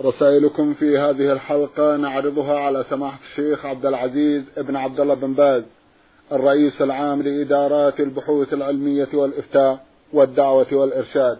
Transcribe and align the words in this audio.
رسائلكم 0.00 0.74
في 0.74 0.98
هذه 0.98 1.32
الحلقة 1.32 1.96
نعرضها 1.96 2.58
على 2.58 2.84
سماحة 2.90 3.18
الشيخ 3.30 3.66
عبد 3.66 3.86
العزيز 3.86 4.44
ابن 4.56 4.76
عبد 4.76 5.00
الله 5.00 5.14
بن 5.14 5.32
باز 5.32 5.62
الرئيس 6.32 6.82
العام 6.82 7.22
لإدارات 7.22 8.00
البحوث 8.00 8.52
العلمية 8.52 9.08
والإفتاء 9.14 9.84
والدعوة 10.12 10.66
والإرشاد. 10.72 11.38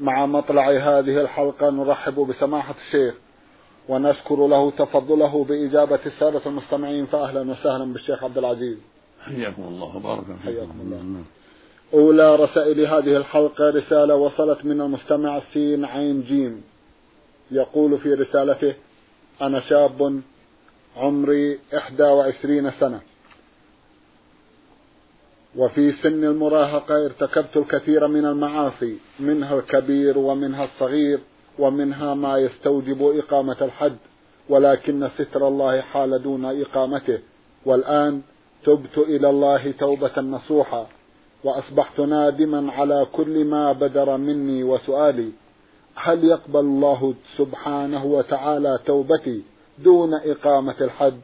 مع 0.00 0.26
مطلع 0.26 0.70
هذه 0.70 1.20
الحلقة 1.20 1.70
نرحب 1.70 2.14
بسماحة 2.14 2.74
الشيخ 2.86 3.14
ونشكر 3.88 4.46
له 4.46 4.70
تفضله 4.70 5.44
بإجابة 5.44 6.00
السادة 6.06 6.40
المستمعين 6.46 7.06
فأهلا 7.06 7.50
وسهلا 7.50 7.92
بالشيخ 7.92 8.24
عبد 8.24 8.38
العزيز. 8.38 8.78
حياكم 9.24 9.62
الله 9.62 9.96
وبارك 9.96 10.24
حياكم 10.44 10.80
الله. 10.80 11.22
أولى 11.94 12.36
رسائل 12.36 12.86
هذه 12.86 13.16
الحلقة 13.16 13.70
رسالة 13.70 14.14
وصلت 14.14 14.64
من 14.64 14.80
المستمع 14.80 15.40
سين 15.52 15.84
عين 15.84 16.22
جيم. 16.22 16.71
يقول 17.52 17.98
في 17.98 18.14
رسالته 18.14 18.74
أنا 19.42 19.60
شاب 19.60 20.20
عمري 20.96 21.58
إحدى 21.76 22.02
وعشرين 22.02 22.70
سنة. 22.70 23.00
وفي 25.56 25.92
سن 25.92 26.24
المراهقة 26.24 27.04
ارتكبت 27.04 27.56
الكثير 27.56 28.06
من 28.06 28.26
المعاصي 28.26 28.96
منها 29.20 29.58
الكبير 29.58 30.18
ومنها 30.18 30.64
الصغير 30.64 31.20
ومنها 31.58 32.14
ما 32.14 32.38
يستوجب 32.38 33.02
إقامة 33.02 33.56
الحد 33.62 33.96
ولكن 34.48 35.08
ستر 35.08 35.48
الله 35.48 35.80
حال 35.80 36.22
دون 36.22 36.44
إقامته. 36.44 37.18
والآن 37.66 38.22
تبت 38.64 38.98
إلى 38.98 39.30
الله 39.30 39.70
توبة 39.70 40.20
نصوحا 40.20 40.86
وأصبحت 41.44 42.00
نادما 42.00 42.72
على 42.72 43.06
كل 43.12 43.44
ما 43.44 43.72
بدر 43.72 44.16
مني 44.16 44.64
وسؤالي. 44.64 45.41
هل 45.94 46.24
يقبل 46.24 46.60
الله 46.60 47.14
سبحانه 47.36 48.04
وتعالى 48.04 48.78
توبتي 48.86 49.42
دون 49.78 50.14
إقامة 50.14 50.76
الحد؟ 50.80 51.20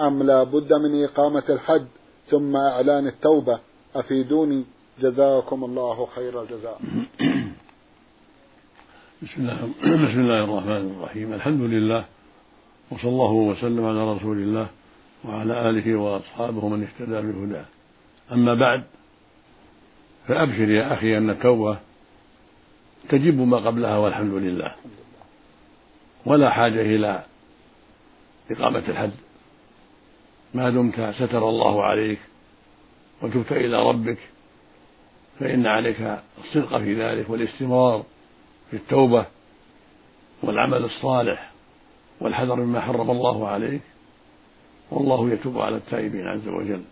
أم 0.00 0.22
لا 0.22 0.42
بد 0.42 0.72
من 0.72 1.04
إقامة 1.04 1.44
الحد 1.48 1.86
ثم 2.30 2.56
إعلان 2.56 3.06
التوبة؟ 3.06 3.58
أفيدوني. 3.96 4.64
جزاكم 5.00 5.64
الله 5.64 6.08
خير 6.14 6.42
الجزاء. 6.42 6.80
بسم 9.22 10.20
الله 10.20 10.44
الرحمن 10.44 10.94
الرحيم. 10.96 11.32
الحمد 11.32 11.60
لله 11.60 12.04
وصلى 12.90 13.10
الله 13.10 13.32
وسلم 13.32 13.86
على 13.86 14.12
رسول 14.12 14.38
الله 14.38 14.66
وعلى 15.24 15.70
آله 15.70 15.96
وأصحابه 15.96 16.68
من 16.68 16.82
اهتدى 16.82 17.20
بهداه. 17.32 17.64
أما 18.32 18.54
بعد 18.54 18.84
فأبشر 20.28 20.70
يا 20.70 20.92
أخي 20.92 21.18
أن 21.18 21.30
التوبة 21.30 21.78
تجب 23.10 23.38
ما 23.38 23.56
قبلها 23.56 23.98
والحمد 23.98 24.34
لله. 24.34 24.74
ولا 26.26 26.50
حاجة 26.50 26.80
إلى 26.80 27.24
إقامة 28.50 28.82
الحد. 28.88 29.10
ما 30.54 30.70
دمت 30.70 31.14
ستر 31.18 31.48
الله 31.48 31.84
عليك 31.84 32.18
وتبت 33.22 33.52
إلى 33.52 33.88
ربك 33.88 34.18
فإن 35.40 35.66
عليك 35.66 36.18
الصدق 36.44 36.78
في 36.78 37.02
ذلك 37.02 37.30
والاستمرار 37.30 38.04
في 38.70 38.76
التوبة 38.76 39.26
والعمل 40.42 40.84
الصالح 40.84 41.50
والحذر 42.20 42.54
مما 42.54 42.80
حرم 42.80 43.10
الله 43.10 43.48
عليك. 43.48 43.82
والله 44.90 45.30
يتوب 45.30 45.58
على 45.58 45.76
التائبين 45.76 46.26
عز 46.26 46.48
وجل. 46.48 46.82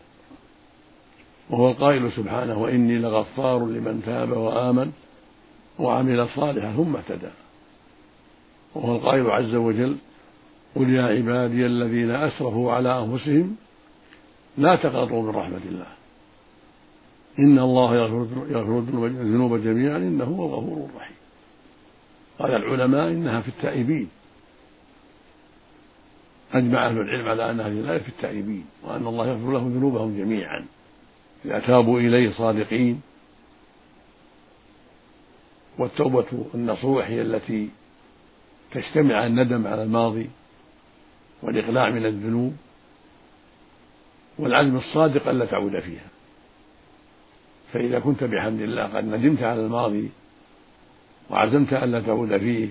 وهو 1.50 1.70
القائل 1.70 2.12
سبحانه 2.12 2.58
وإني 2.58 2.98
لغفار 2.98 3.58
لمن 3.66 4.02
تاب 4.06 4.30
وآمن. 4.30 4.92
وعمل 5.78 6.28
صالحا 6.28 6.72
ثم 6.76 6.96
اهتدى. 6.96 7.30
وهو 8.74 8.96
القائل 8.96 9.30
عز 9.30 9.54
وجل 9.54 9.96
قل 10.76 10.90
يا 10.90 11.02
عبادي 11.02 11.66
الذين 11.66 12.10
أسرفوا 12.10 12.72
على 12.72 12.98
أنفسهم 13.02 13.56
لا 14.58 14.76
تقنطوا 14.76 15.22
من 15.22 15.28
رحمة 15.28 15.60
الله. 15.68 15.86
إن 17.38 17.58
الله 17.58 17.96
يغفر 17.96 18.86
الذنوب 19.06 19.56
جميعا 19.64 19.96
إنه 19.96 20.24
هو 20.24 20.46
الغفور 20.46 20.88
الرحيم. 20.90 21.16
قال 22.38 22.54
العلماء 22.54 23.08
إنها 23.08 23.40
في 23.40 23.48
التائبين. 23.48 24.08
أجمع 26.52 26.86
أهل 26.86 27.00
العلم 27.00 27.28
على 27.28 27.50
أن 27.50 27.60
هذه 27.60 27.80
الآية 27.80 27.98
في 27.98 28.08
التائبين 28.08 28.64
وأن 28.84 29.06
الله 29.06 29.26
يغفر 29.26 29.52
لهم 29.52 29.72
ذنوبهم 29.74 30.18
جميعا. 30.18 30.66
إذا 31.44 31.58
تابوا 31.58 32.00
إليه 32.00 32.32
صادقين 32.32 33.00
والتوبة 35.78 36.46
النصوح 36.54 37.06
هي 37.06 37.22
التي 37.22 37.68
تجتمع 38.70 39.26
الندم 39.26 39.66
على 39.66 39.82
الماضي 39.82 40.30
والإقلاع 41.42 41.90
من 41.90 42.06
الذنوب 42.06 42.56
والعزم 44.38 44.76
الصادق 44.76 45.28
ألا 45.28 45.44
تعود 45.44 45.80
فيها. 45.80 46.08
فإذا 47.72 47.98
كنت 47.98 48.24
بحمد 48.24 48.60
الله 48.60 48.84
قد 48.84 49.04
ندمت 49.04 49.42
على 49.42 49.60
الماضي 49.60 50.10
وعزمت 51.30 51.72
ألا 51.72 52.00
تعود 52.00 52.36
فيه 52.36 52.68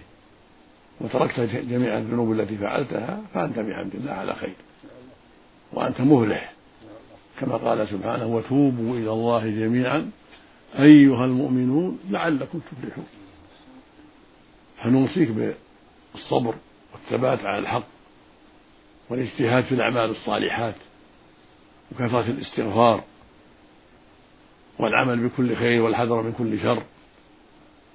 وتركت 1.01 1.39
جميع 1.39 1.97
الذنوب 1.97 2.31
التي 2.31 2.57
فعلتها 2.57 3.21
فأنت 3.33 3.59
بحمد 3.59 3.95
الله 3.95 4.11
على 4.11 4.35
خير. 4.35 4.55
وأنت 5.73 6.01
مفلح 6.01 6.53
كما 7.39 7.57
قال 7.57 7.87
سبحانه 7.87 8.25
وتوبوا 8.25 8.97
إلى 8.97 9.11
الله 9.11 9.49
جميعا 9.49 10.11
أيها 10.79 11.25
المؤمنون 11.25 11.99
لعلكم 12.09 12.59
تفلحون. 12.59 13.07
فنوصيك 14.83 15.29
بالصبر 16.13 16.55
والثبات 16.93 17.45
على 17.45 17.59
الحق 17.59 17.83
والاجتهاد 19.09 19.63
في 19.63 19.71
الأعمال 19.71 20.09
الصالحات 20.09 20.75
وكثرة 21.91 22.25
الاستغفار 22.29 23.03
والعمل 24.79 25.27
بكل 25.27 25.55
خير 25.55 25.81
والحذر 25.81 26.21
من 26.21 26.33
كل 26.37 26.59
شر 26.59 26.83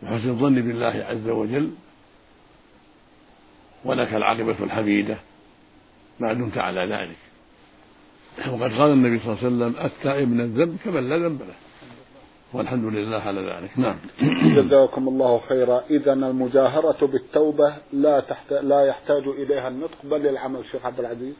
وحسن 0.02 0.28
الظن 0.28 0.54
بالله 0.54 1.06
عز 1.08 1.28
وجل 1.28 1.70
ولك 3.84 4.14
العاقبة 4.14 4.56
الحميدة 4.64 5.16
ما 6.20 6.32
دمت 6.32 6.58
على 6.58 6.80
ذلك. 6.80 7.16
وقد 8.52 8.72
قال 8.72 8.92
النبي 8.92 9.18
صلى 9.18 9.32
الله 9.32 9.38
عليه 9.38 9.46
وسلم 9.46 9.86
التائب 9.86 10.28
من 10.28 10.40
الذنب 10.40 10.76
كمن 10.84 11.08
لا 11.08 11.18
ذنب 11.18 11.42
له. 11.42 11.54
والحمد 12.54 12.84
لله 12.84 13.16
على 13.16 13.40
ذلك. 13.40 13.78
نعم. 13.78 13.96
جزاكم 14.56 15.08
الله 15.08 15.40
خيرا. 15.48 15.82
إذا 15.90 16.12
المجاهرة 16.12 17.06
بالتوبة 17.06 17.76
لا 17.92 18.20
تحت... 18.20 18.52
لا 18.52 18.84
يحتاج 18.86 19.28
إليها 19.28 19.68
النطق 19.68 19.98
بل 20.04 20.26
العمل 20.26 20.60
الشيخ 20.60 20.86
عبد 20.86 21.00
العزيز. 21.00 21.34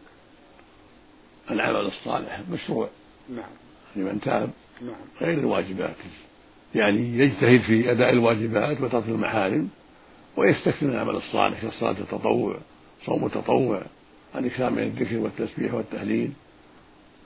العمل 1.51 1.87
الصالح 1.87 2.41
مشروع. 2.51 2.89
نعم. 3.29 3.51
لمن 3.97 4.21
تاب 4.21 4.51
نعم. 4.83 4.95
غير 5.21 5.39
الواجبات. 5.39 5.97
يعني 6.75 7.19
يجتهد 7.19 7.61
في 7.61 7.91
أداء 7.91 8.11
الواجبات 8.11 8.81
وترك 8.81 9.09
المحارم 9.09 9.69
ويستكثر 10.37 10.87
من 10.87 10.93
العمل 10.93 11.17
الصالح 11.17 11.67
كصلاة 11.67 11.91
التطوع 11.91 12.59
صوم 13.07 13.27
التطوع 13.27 13.83
الإكثار 14.37 14.71
من 14.71 14.83
الذكر 14.83 15.19
والتسبيح 15.19 15.75
والتهليل 15.75 16.33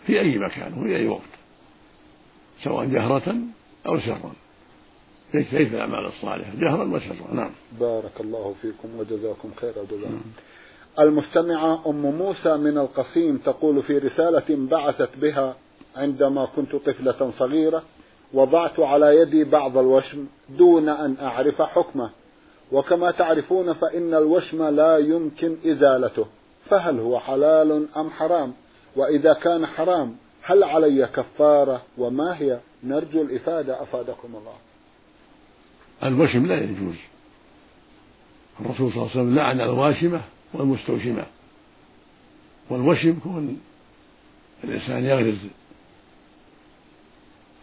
في 0.06 0.20
أي 0.20 0.38
مكان 0.38 0.72
وفي 0.78 0.96
أي 0.96 1.06
وقت. 1.06 1.22
سواء 2.62 2.86
جهرة 2.86 3.36
أو 3.86 4.00
سرا 4.00 4.32
في 5.32 5.74
الأعمال 5.74 6.06
الصالحة؟ 6.06 6.52
جهرا 6.60 6.84
وسرا 6.84 7.34
نعم. 7.34 7.50
بارك 7.80 8.20
الله 8.20 8.54
فيكم 8.62 8.88
وجزاكم 8.98 9.50
خير 9.60 9.72
الجزاء 9.82 10.10
نعم. 10.10 10.22
المستمعة 11.00 11.82
أم 11.86 12.00
موسى 12.00 12.56
من 12.56 12.78
القصيم 12.78 13.36
تقول 13.36 13.82
في 13.82 13.98
رسالة 13.98 14.44
بعثت 14.48 15.10
بها 15.16 15.56
عندما 15.96 16.48
كنت 16.56 16.76
طفلة 16.76 17.30
صغيرة 17.38 17.82
وضعت 18.32 18.80
على 18.80 19.16
يدي 19.16 19.44
بعض 19.44 19.78
الوشم 19.78 20.26
دون 20.48 20.88
أن 20.88 21.16
أعرف 21.22 21.62
حكمه. 21.62 22.10
وكما 22.72 23.10
تعرفون 23.10 23.72
فإن 23.72 24.14
الوشم 24.14 24.68
لا 24.68 24.98
يمكن 24.98 25.56
إزالته. 25.66 26.26
فهل 26.70 27.00
هو 27.00 27.20
حلال 27.20 27.86
أم 27.96 28.10
حرام؟ 28.10 28.52
وإذا 28.96 29.32
كان 29.32 29.66
حرام 29.66 30.16
هل 30.42 30.64
علي 30.64 31.06
كفارة 31.06 31.82
وما 31.98 32.40
هي؟ 32.40 32.58
نرجو 32.88 33.22
الإفادة 33.22 33.82
أفادكم 33.82 34.28
الله. 34.36 34.56
الوشم 36.04 36.46
لا 36.46 36.64
يجوز. 36.64 36.96
الرسول 38.60 38.92
صلى 38.92 39.02
الله 39.02 39.10
عليه 39.10 39.20
وسلم 39.20 39.34
لعن 39.34 39.60
الواشمة 39.60 40.20
والمستوشمة. 40.52 41.26
والوشم 42.70 43.18
كون 43.22 43.60
الإنسان 44.64 45.04
يغرز 45.04 45.38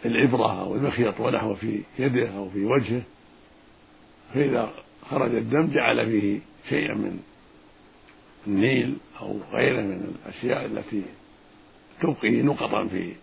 الإبرة 0.06 0.62
أو 0.62 0.76
المخيط 0.76 1.20
ونحوه 1.20 1.56
في 1.56 1.82
يده 2.00 2.30
أو 2.30 2.50
في 2.50 2.66
وجهه 2.66 3.02
فإذا 4.34 4.74
خرج 5.10 5.36
الدم 5.36 5.68
جعل 5.74 6.06
فيه 6.06 6.40
شيئا 6.70 6.94
من 6.94 7.20
النيل 8.48 8.98
أو 9.22 9.40
غيره 9.52 9.82
من 9.82 10.16
الأشياء 10.16 10.66
التي 10.66 11.04
تبقي 12.02 12.42
نقطا 12.42 12.88
في 12.88 13.14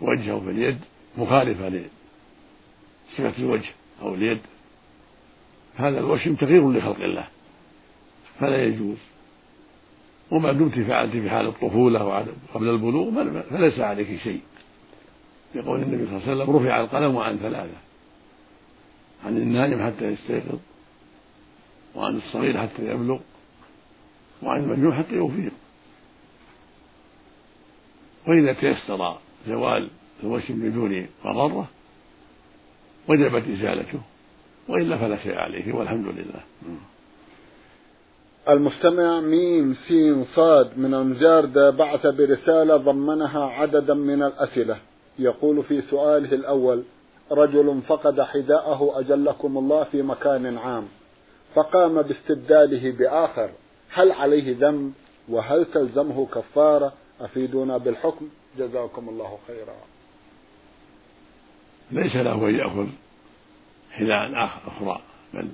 وجهه 0.00 0.50
اليد 0.50 0.78
مخالفة 1.18 1.68
لصفة 1.68 3.38
الوجه 3.38 3.70
أو 4.02 4.14
اليد. 4.14 4.40
هذا 5.76 5.98
الوشم 5.98 6.34
تغيير 6.34 6.72
لخلق 6.72 7.00
الله 7.00 7.28
فلا 8.40 8.64
يجوز. 8.64 8.98
وما 10.30 10.52
دمت 10.52 10.78
فعلت 10.78 11.12
في 11.12 11.30
حال 11.30 11.46
الطفولة 11.46 12.04
وقبل 12.04 12.68
البلوغ 12.68 13.42
فليس 13.42 13.78
عليك 13.78 14.20
شيء. 14.20 14.40
يقول 15.54 15.82
النبي 15.82 16.06
صلى 16.06 16.16
الله 16.16 16.28
عليه 16.28 16.42
وسلم 16.44 16.56
رفع 16.56 16.80
القلم 16.80 17.16
عن 17.16 17.38
ثلاثة. 17.38 17.78
عن 19.24 19.36
النائم 19.36 19.86
حتى 19.86 20.04
يستيقظ 20.04 20.58
وعن 21.94 22.16
الصغير 22.16 22.58
حتى 22.58 22.90
يبلغ 22.90 23.18
وعن 24.42 24.62
المجنون 24.62 24.94
حتى 24.94 25.14
يفيق 25.14 25.52
وإذا 28.26 28.52
تيسر 28.52 29.18
زوال 29.46 29.88
الوشم 30.22 30.54
بدون 30.54 31.06
مضرة 31.24 31.68
وجبت 33.08 33.42
إزالته 33.48 34.00
وإلا 34.68 34.98
فلا 34.98 35.16
شيء 35.16 35.34
عليه 35.34 35.74
والحمد 35.74 36.06
لله. 36.06 36.40
المستمع 38.48 39.20
ميم 39.20 39.74
سين 39.74 40.24
صاد 40.24 40.78
من 40.78 40.94
المجاردة 40.94 41.70
بعث 41.70 42.06
برسالة 42.06 42.76
ضمنها 42.76 43.44
عددا 43.44 43.94
من 43.94 44.22
الأسئلة. 44.22 44.78
يقول 45.18 45.62
في 45.62 45.80
سؤاله 45.80 46.34
الأول 46.34 46.82
رجل 47.32 47.80
فقد 47.86 48.20
حذاءه 48.20 49.00
أجلكم 49.00 49.58
الله 49.58 49.84
في 49.84 50.02
مكان 50.02 50.58
عام 50.58 50.84
فقام 51.54 52.02
باستبداله 52.02 52.90
بآخر 52.90 53.50
هل 53.90 54.12
عليه 54.12 54.56
ذنب؟ 54.60 54.92
وهل 55.28 55.64
تلزمه 55.64 56.26
كفارة؟ 56.26 56.92
أفيدونا 57.20 57.78
بالحكم. 57.78 58.28
جزاكم 58.58 59.08
الله 59.08 59.38
خيرا. 59.46 59.76
ليس 61.90 62.16
له 62.16 62.48
أن 62.48 62.54
يأخذ 62.54 62.86
حذاء 63.90 64.44
أخرى 64.44 65.00
بل 65.34 65.48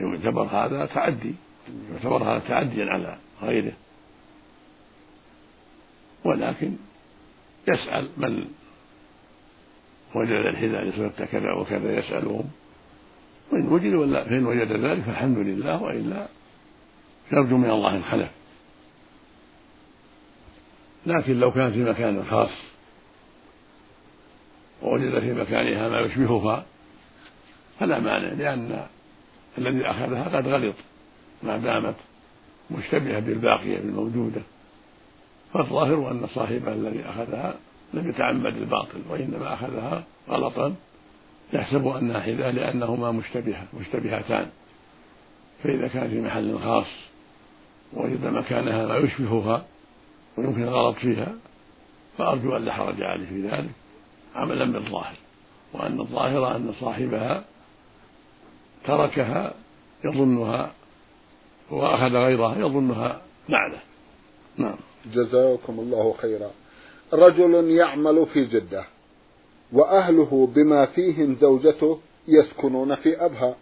يعتبر 0.00 0.42
هذا 0.42 0.86
تعدي 0.86 1.34
يعتبر 1.92 2.22
هذا 2.22 2.38
تعديا 2.38 2.84
على 2.84 3.18
غيره. 3.42 3.72
ولكن 6.24 6.76
يسأل 7.68 8.08
من 8.16 8.44
وجد 10.14 10.30
الحذاء 10.30 10.82
لصفة 10.84 11.24
كذا 11.24 11.52
وكذا 11.52 11.98
يسألهم. 11.98 12.50
وإن 13.52 13.68
وجد 13.68 13.94
ولا 13.94 14.24
فإن 14.24 14.46
وجد 14.46 14.72
ذلك 14.72 15.02
فالحمد 15.02 15.38
لله 15.38 15.82
وإلا 15.82 16.28
يرجو 17.32 17.56
من 17.56 17.70
الله 17.70 17.96
الخلف. 17.96 18.30
لكن 21.06 21.40
لو 21.40 21.50
كان 21.50 21.72
في 21.72 21.78
مكان 21.78 22.24
خاص 22.24 22.50
ووجد 24.82 25.18
في 25.18 25.32
مكانها 25.32 25.88
ما 25.88 26.00
يشبهها 26.00 26.64
فلا 27.80 28.00
مانع 28.00 28.32
لأن 28.32 28.86
الذي 29.58 29.90
أخذها 29.90 30.36
قد 30.36 30.48
غلط 30.48 30.74
ما 31.42 31.56
دامت 31.56 31.94
مشتبهة 32.70 33.20
بالباقية 33.20 33.78
بالموجودة 33.78 34.40
فالظاهر 35.54 36.10
أن 36.10 36.26
صاحبها 36.26 36.74
الذي 36.74 37.04
أخذها 37.04 37.54
لم 37.94 38.08
يتعمد 38.08 38.56
الباطل 38.56 39.02
وإنما 39.10 39.54
أخذها 39.54 40.04
غلطا 40.28 40.74
يحسب 41.52 41.86
أنها 41.86 42.20
حذاء 42.20 42.50
لأنهما 42.50 43.10
مشتبهة 43.10 43.66
مشتبهتان. 43.80 44.50
فإذا 45.62 45.88
كان 45.88 46.10
في 46.10 46.20
محل 46.20 46.58
خاص 46.58 46.86
وجد 47.92 48.26
مكانها 48.26 48.86
ما 48.86 48.96
يشبهها 48.96 49.64
ويمكن 50.38 50.62
الغلط 50.62 50.96
فيها 50.96 51.34
فأرجو 52.18 52.56
أن 52.56 52.64
لا 52.64 52.72
حرج 52.72 53.02
عليه 53.02 53.26
في 53.26 53.42
ذلك. 53.48 53.70
عملا 54.34 54.72
بالظاهر 54.72 55.16
وأن 55.74 56.00
الظاهر 56.00 56.56
أن 56.56 56.72
صاحبها 56.80 57.44
تركها 58.84 59.54
يظنها 60.04 60.72
وأخذ 61.70 62.16
غيرها 62.16 62.58
يظنها 62.58 63.22
نعلة. 63.48 63.78
نعم. 64.56 64.76
جزاكم 65.12 65.80
الله 65.80 66.14
خيرا. 66.18 66.50
رجل 67.12 67.70
يعمل 67.70 68.26
في 68.26 68.44
جدة 68.44 68.84
وأهله 69.72 70.48
بما 70.54 70.86
فيهم 70.86 71.36
زوجته 71.40 72.00
يسكنون 72.28 72.94
في 72.94 73.24
أبها 73.24 73.56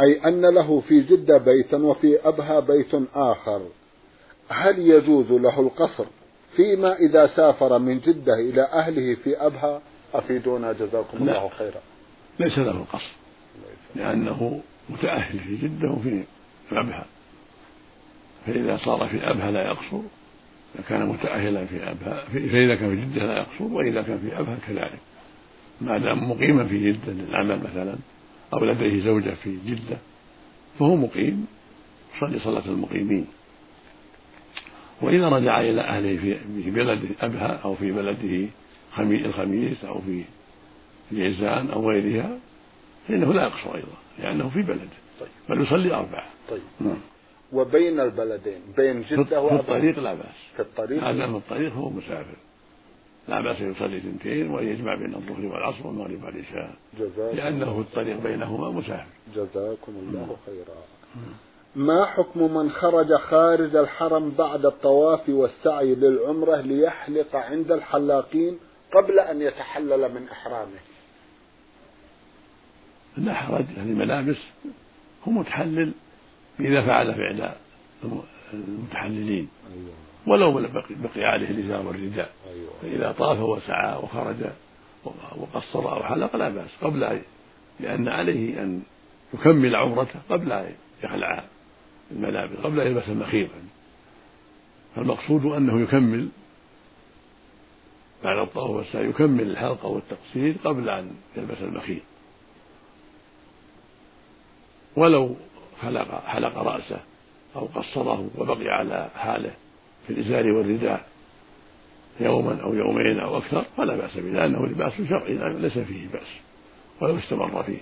أي 0.00 0.20
أن 0.24 0.54
له 0.54 0.80
في 0.80 1.00
جدة 1.00 1.38
بيتا 1.38 1.76
وفي 1.76 2.28
أبها 2.28 2.60
بيت 2.60 2.94
آخر. 3.14 3.62
هل 4.48 4.78
يجوز 4.78 5.32
له 5.32 5.60
القصر 5.60 6.04
فيما 6.56 6.96
إذا 6.96 7.26
سافر 7.26 7.78
من 7.78 8.00
جدة 8.00 8.34
إلى 8.34 8.62
أهله 8.62 9.14
في 9.14 9.36
أبها؟ 9.36 9.80
أفيدونا 10.14 10.72
جزاكم 10.72 11.24
لا. 11.24 11.38
الله 11.38 11.48
خيرا. 11.48 11.80
ليس 12.40 12.58
له 12.58 12.70
القصر 12.70 13.12
لأنه 13.96 14.60
متأهل 14.90 15.38
في 15.38 15.56
جدة 15.56 15.90
وفي 15.90 16.22
أبها. 16.72 17.06
فإذا 18.46 18.76
صار 18.76 19.08
في 19.08 19.30
أبها 19.30 19.50
لا 19.50 19.66
يقصر 19.66 20.00
إذا 20.74 20.84
كان 20.88 21.06
متأهلا 21.06 21.66
في 21.66 21.90
أبها 21.90 22.24
فإذا 22.24 22.74
كان 22.74 22.96
في 22.96 22.96
جدة 22.96 23.26
لا 23.26 23.38
يقصر 23.38 23.64
وإذا 23.64 24.02
كان 24.02 24.18
في 24.18 24.40
أبها 24.40 24.58
كذلك. 24.66 24.98
ما 25.80 25.98
دام 25.98 26.30
مقيما 26.30 26.66
في 26.66 26.92
جدة 26.92 27.12
للعمل 27.12 27.58
مثلا 27.58 27.96
أو 28.52 28.64
لديه 28.64 29.04
زوجة 29.04 29.30
في 29.30 29.58
جدة 29.66 29.98
فهو 30.78 30.96
مقيم. 30.96 31.46
يصلي 32.16 32.38
صلاة 32.38 32.66
المقيمين. 32.66 33.26
وإذا 35.02 35.28
رجع 35.28 35.60
إلى 35.60 35.80
أهله 35.80 36.38
في 36.64 36.70
بلد 36.70 37.00
أبها 37.20 37.60
أو 37.64 37.74
في 37.74 37.92
بلده 37.92 38.48
الخميس 38.98 39.84
أو 39.84 40.00
في 40.00 40.24
اليزان 41.12 41.70
أو 41.70 41.90
غيرها 41.90 42.38
فإنه 43.08 43.32
لا 43.32 43.42
يقصر 43.42 43.74
أيضا 43.74 43.96
لأنه 44.18 44.48
في 44.48 44.62
بلده 44.62 44.88
طيب. 45.20 45.28
بل 45.48 45.60
يصلي 45.60 45.94
أربعة. 45.94 46.26
طيب. 46.50 46.60
نعم. 46.80 46.98
وبين 47.52 48.00
البلدين 48.00 48.60
بين 48.76 49.02
جدة 49.02 49.40
وأبها 49.40 49.56
في 49.56 49.62
الطريق 49.62 49.98
لا 49.98 50.14
بأس. 50.14 50.34
في 50.56 50.62
الطريق؟ 50.62 51.04
هذا 51.04 51.26
في 51.26 51.36
الطريق 51.36 51.72
هو 51.72 51.90
مسافر. 51.90 52.36
لا 53.28 53.40
بأس 53.40 53.60
يصلي 53.60 53.96
اثنتين 53.96 54.50
ويجمع 54.50 54.94
بين 54.94 55.14
الظهر 55.14 55.46
والعصر 55.46 55.86
والمغرب 55.86 56.24
والعشاء. 56.24 56.74
لأنه 57.34 57.74
في 57.74 57.80
الطريق 57.80 58.22
بينهما 58.22 58.70
مسافر. 58.70 59.06
جزاكم 59.34 59.92
الله 59.92 60.36
خيرا. 60.46 60.82
ما 61.78 62.04
حكم 62.04 62.54
من 62.54 62.70
خرج 62.70 63.14
خارج 63.14 63.76
الحرم 63.76 64.30
بعد 64.30 64.66
الطواف 64.66 65.28
والسعي 65.28 65.94
للعمرة 65.94 66.56
ليحلق 66.56 67.36
عند 67.36 67.72
الحلاقين 67.72 68.58
قبل 68.92 69.18
أن 69.18 69.42
يتحلل 69.42 70.14
من 70.14 70.28
إحرامه 70.32 70.78
لا 73.16 73.34
حرج 73.34 73.64
هذه 73.76 73.92
ملابس 73.92 74.36
هو 75.28 75.32
متحلل 75.32 75.92
إذا 76.60 76.86
فعل 76.86 77.14
فعل 77.14 77.52
المتحللين. 78.52 79.48
ولو 80.26 80.52
بقي 80.90 81.24
عليه 81.24 81.50
الإزار 81.50 81.86
والرداء 81.86 82.30
أيوة. 82.50 82.70
فإذا 82.82 83.14
طاف 83.18 83.40
وسعى 83.40 83.96
وخرج 83.96 84.36
وقصر 85.36 85.92
أو 85.92 86.02
حلق 86.02 86.36
لا 86.36 86.48
بأس 86.48 86.70
قبل 86.82 87.20
لأن 87.80 88.08
عليه 88.08 88.62
أن 88.62 88.82
يكمل 89.34 89.76
عمرته 89.76 90.20
قبل 90.30 90.52
أن 90.52 90.74
يخلع 91.04 91.44
الملابس 92.10 92.56
قبل 92.56 92.80
أن 92.80 92.86
يلبس 92.86 93.08
المخيط 93.08 93.48
فالمقصود 94.96 95.46
أنه 95.46 95.80
يكمل 95.80 96.28
بعد 98.24 98.38
الطواف 98.38 98.70
والسعي 98.70 99.08
يكمل 99.08 99.50
الحلقة 99.50 99.86
والتقصير 99.86 100.54
قبل 100.64 100.88
أن 100.88 101.10
يلبس 101.36 101.58
المخيط 101.60 102.02
ولو 104.96 105.36
حلق 105.82 106.24
حلق 106.26 106.58
رأسه 106.58 107.00
أو 107.56 107.64
قصره 107.66 108.30
وبقي 108.38 108.68
على 108.68 109.10
حاله 109.16 109.50
في 110.06 110.12
الإزار 110.12 110.46
والرداء 110.46 111.06
يوما 112.20 112.62
أو 112.62 112.74
يومين 112.74 113.18
أو 113.18 113.38
أكثر 113.38 113.64
فلا 113.76 113.96
بأس 113.96 114.16
به 114.16 114.30
لأنه 114.30 114.66
لباس 114.66 114.92
شرعي 114.92 115.58
ليس 115.58 115.78
فيه 115.78 116.08
بأس 116.08 116.28
ولو 117.00 117.18
استمر 117.18 117.62
فيه. 117.62 117.80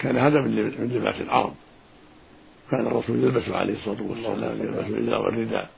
كان 0.00 0.16
هذا 0.16 0.40
من 0.40 0.56
لباس 0.94 1.20
العرب. 1.20 1.54
كان 2.70 2.86
الرسول 2.86 3.24
يلبس 3.24 3.48
عليه 3.48 3.74
الصلاة 3.74 4.02
والسلام 4.02 4.60
يلبس 4.60 4.84
الإزار 4.84 5.20
والرداء 5.22 5.70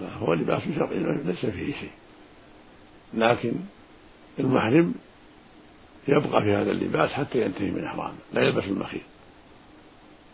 فهو 0.00 0.34
لباس 0.34 0.62
شرعي 0.76 0.98
ليس 1.24 1.46
فيه 1.46 1.72
شيء. 1.72 1.90
لكن 3.14 3.52
المحرم 4.38 4.94
يبقى 6.08 6.42
في 6.42 6.52
هذا 6.52 6.70
اللباس 6.70 7.10
حتى 7.10 7.40
ينتهي 7.42 7.70
من 7.70 7.84
إحرامه 7.84 8.14
لا 8.32 8.42
يلبس 8.42 8.64
المخيط 8.64 9.02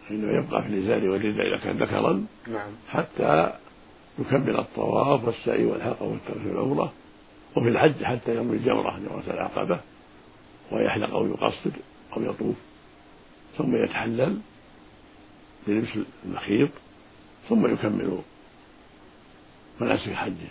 فإنه 0.09 0.39
يبقى 0.39 0.63
في 0.63 0.69
الإزار 0.69 1.09
والرداء 1.09 1.47
إذا 1.47 1.57
كان 1.57 1.77
ذكرا 1.77 2.27
نعم. 2.49 2.71
حتى 2.89 3.53
يكمل 4.19 4.57
الطواف 4.57 5.25
والسعي 5.25 5.65
والحلقة 5.65 6.05
والترك 6.05 6.47
العمرة 6.47 6.93
وفي 7.57 7.69
الحج 7.69 8.05
حتى 8.05 8.35
يرمي 8.35 8.57
الجمرة 8.57 8.99
جمرة 8.99 9.25
العقبة 9.35 9.81
ويحلق 10.73 11.11
أو 11.11 11.27
يقصر 11.27 11.71
أو 12.17 12.23
يطوف 12.23 12.57
ثم 13.59 13.77
يتحلل. 13.77 14.39
بلبس 15.67 15.99
المخيط 16.25 16.69
ثم 17.49 17.75
يكمل 17.75 18.19
مناسك 19.81 20.13
حجه 20.13 20.49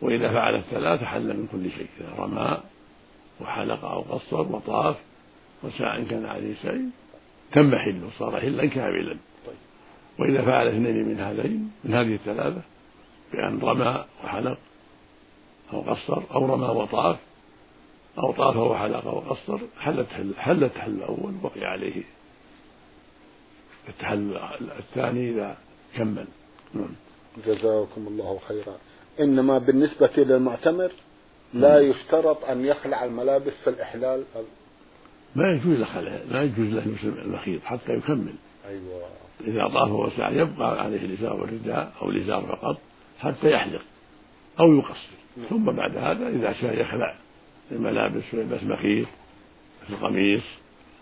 وإذا 0.00 0.32
فعل 0.32 0.54
الثلاث 0.54 1.02
حل 1.02 1.36
من 1.36 1.48
كل 1.52 1.70
شيء 1.70 1.88
إذا 2.00 2.14
رمى 2.18 2.60
وحلق 3.40 3.84
أو 3.84 4.00
قصر 4.00 4.40
وطاف 4.40 4.96
وساء 5.62 6.04
كان 6.04 6.26
عليه 6.26 6.54
سعي 6.62 6.84
تم 7.52 7.76
حله 7.76 8.10
صار 8.18 8.40
حلا 8.40 8.66
كاملا. 8.66 9.16
وإذا 10.18 10.42
فعل 10.42 10.68
اثنين 10.68 11.08
من 11.08 11.20
هذين 11.20 11.70
من 11.84 11.94
هذه 11.94 12.14
الثلاثة 12.14 12.62
بأن 13.32 13.58
رمى 13.58 14.04
وحلق 14.24 14.58
أو 15.72 15.80
قصر 15.80 16.22
أو 16.34 16.54
رمى 16.54 16.66
وطاف 16.66 17.16
أو 18.18 18.32
طاف 18.32 18.56
وحلق 18.56 19.06
وقصر 19.06 19.58
حل 19.80 20.00
التحل 20.00 20.34
حل 20.38 20.70
الأول 20.86 21.34
وبقي 21.42 21.64
عليه 21.64 22.02
التحل 23.90 24.36
الثاني 24.78 25.30
إذا 25.30 25.56
كمل. 25.96 26.26
نعم. 26.74 26.94
جزاكم 27.46 28.06
الله 28.06 28.38
خيرا. 28.48 28.76
إنما 29.20 29.58
بالنسبة 29.58 30.10
للمعتمر 30.16 30.90
لا 31.54 31.80
يشترط 31.80 32.44
أن 32.44 32.64
يخلع 32.64 33.04
الملابس 33.04 33.52
في 33.64 33.70
الإحلال. 33.70 34.24
ما 35.36 35.52
يجوز 35.52 35.78
له 35.78 35.86
خلع 35.86 36.18
لا 36.30 36.42
يجوز 36.42 36.68
له 36.68 36.84
لبس 36.86 37.04
المخيط 37.04 37.62
حتى 37.64 37.92
يكمل. 37.92 38.34
أيوة. 38.68 39.02
إذا 39.40 39.68
طاف 39.74 39.90
وسعى 39.90 40.36
يبقى 40.36 40.82
عليه 40.82 41.04
الإزار 41.04 41.40
والرداء 41.40 41.92
أو 42.02 42.10
الإزار 42.10 42.46
فقط 42.46 42.78
حتى 43.18 43.50
يحلق 43.50 43.82
أو 44.60 44.74
يقصر. 44.74 45.20
نعم. 45.36 45.46
ثم 45.46 45.64
بعد 45.64 45.96
هذا 45.96 46.28
إذا 46.28 46.52
شاء 46.52 46.80
يخلع 46.80 47.16
الملابس 47.72 48.34
ويلبس 48.34 48.62
مخيط 48.62 49.06
في 49.86 49.90
القميص 49.90 50.42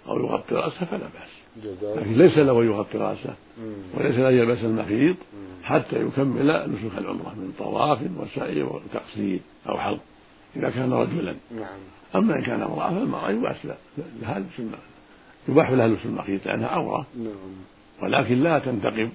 أو 0.09 0.19
يغطي 0.19 0.55
رأسه 0.55 0.87
فلا 0.87 0.99
بأس. 0.99 1.38
لكن 1.83 2.13
ليس 2.13 2.39
له 2.39 2.65
يغطي 2.65 2.99
رأسه 2.99 3.35
وليس 3.95 4.17
له 4.17 4.31
يلبس 4.31 4.59
المخيط 4.59 5.17
حتى 5.63 5.97
يكمل 5.97 6.47
نسك 6.47 6.99
العمرة 6.99 7.35
من 7.37 7.53
طواف 7.59 7.99
وسعي 8.17 8.63
وتقصير 8.63 9.41
أو 9.69 9.79
حلق 9.79 10.01
إذا 10.57 10.71
كان 10.71 10.93
رجلا. 10.93 11.37
نعم. 11.51 11.79
أما 12.17 12.39
إن 12.39 12.43
كان 12.43 12.63
امرأة 12.63 12.91
فالمرأة 12.91 13.31
يباس 13.31 13.57
لها 14.23 14.39
لبس 14.39 14.75
يباح 15.49 15.71
لها 15.71 15.89
لبس 15.89 16.05
المخيط 16.05 16.47
لأنها 16.47 16.69
عورة 16.69 17.07
نعم. 17.17 17.33
ولكن 18.03 18.43
لا 18.43 18.59
تنتقب 18.59 19.11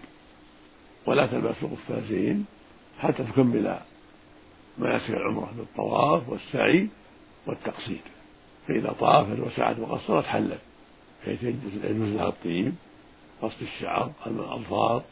ولا 1.05 1.25
تلبس 1.25 1.55
قفازين 1.63 2.45
حتى 2.99 3.23
تكمل 3.23 3.77
مناسك 4.77 5.09
العمرة 5.09 5.53
بالطواف 5.57 6.29
والسعي 6.29 6.87
والتقصير. 7.47 8.01
فإذا 8.67 8.95
طافت 8.99 9.39
وسعت 9.39 9.79
وقصرت 9.79 10.25
حلت. 10.25 10.59
بحيث 11.23 11.43
يجوز 11.43 12.13
لها 12.13 12.27
الطيب 12.27 12.73
قص 13.41 13.61
الشعر 13.61 14.11
الأظفار 14.27 15.03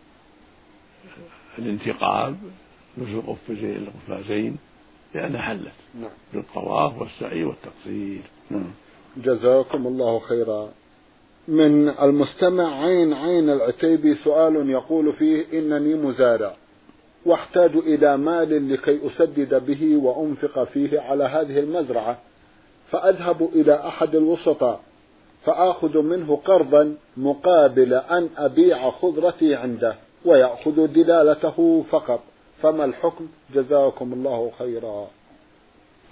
الانتقاب 1.59 2.37
لبس 2.97 3.49
القفازين 3.49 4.57
لأنها 5.15 5.41
حلت 5.41 5.71
نعم. 6.01 6.09
بالطواف 6.33 7.01
والسعي 7.01 7.43
والتقصير 7.43 8.21
نعم. 8.49 8.71
جزاكم 9.17 9.87
الله 9.87 10.19
خيرا 10.19 10.69
من 11.47 11.89
المستمع 11.89 12.83
عين 12.85 13.13
عين 13.13 13.49
العتيبي 13.49 14.15
سؤال 14.15 14.69
يقول 14.69 15.13
فيه 15.13 15.45
إنني 15.59 15.93
مزارع 15.93 16.55
واحتاج 17.25 17.75
إلى 17.75 18.17
مال 18.17 18.73
لكي 18.73 19.07
أسدد 19.07 19.65
به 19.65 19.97
وأنفق 19.97 20.63
فيه 20.63 20.99
على 20.99 21.23
هذه 21.23 21.59
المزرعة 21.59 22.19
فأذهب 22.91 23.49
إلى 23.53 23.87
أحد 23.87 24.15
الوسطاء 24.15 24.81
فآخذ 25.45 26.01
منه 26.01 26.35
قرضا 26.45 26.95
مقابل 27.17 27.93
أن 27.93 28.29
أبيع 28.37 28.91
خضرتي 28.91 29.55
عنده 29.55 29.95
ويأخذ 30.25 30.87
دلالته 30.87 31.85
فقط. 31.89 32.23
فما 32.61 32.85
الحكم؟ 32.85 33.27
جزاكم 33.55 34.13
الله 34.13 34.51
خيرا. 34.59 35.07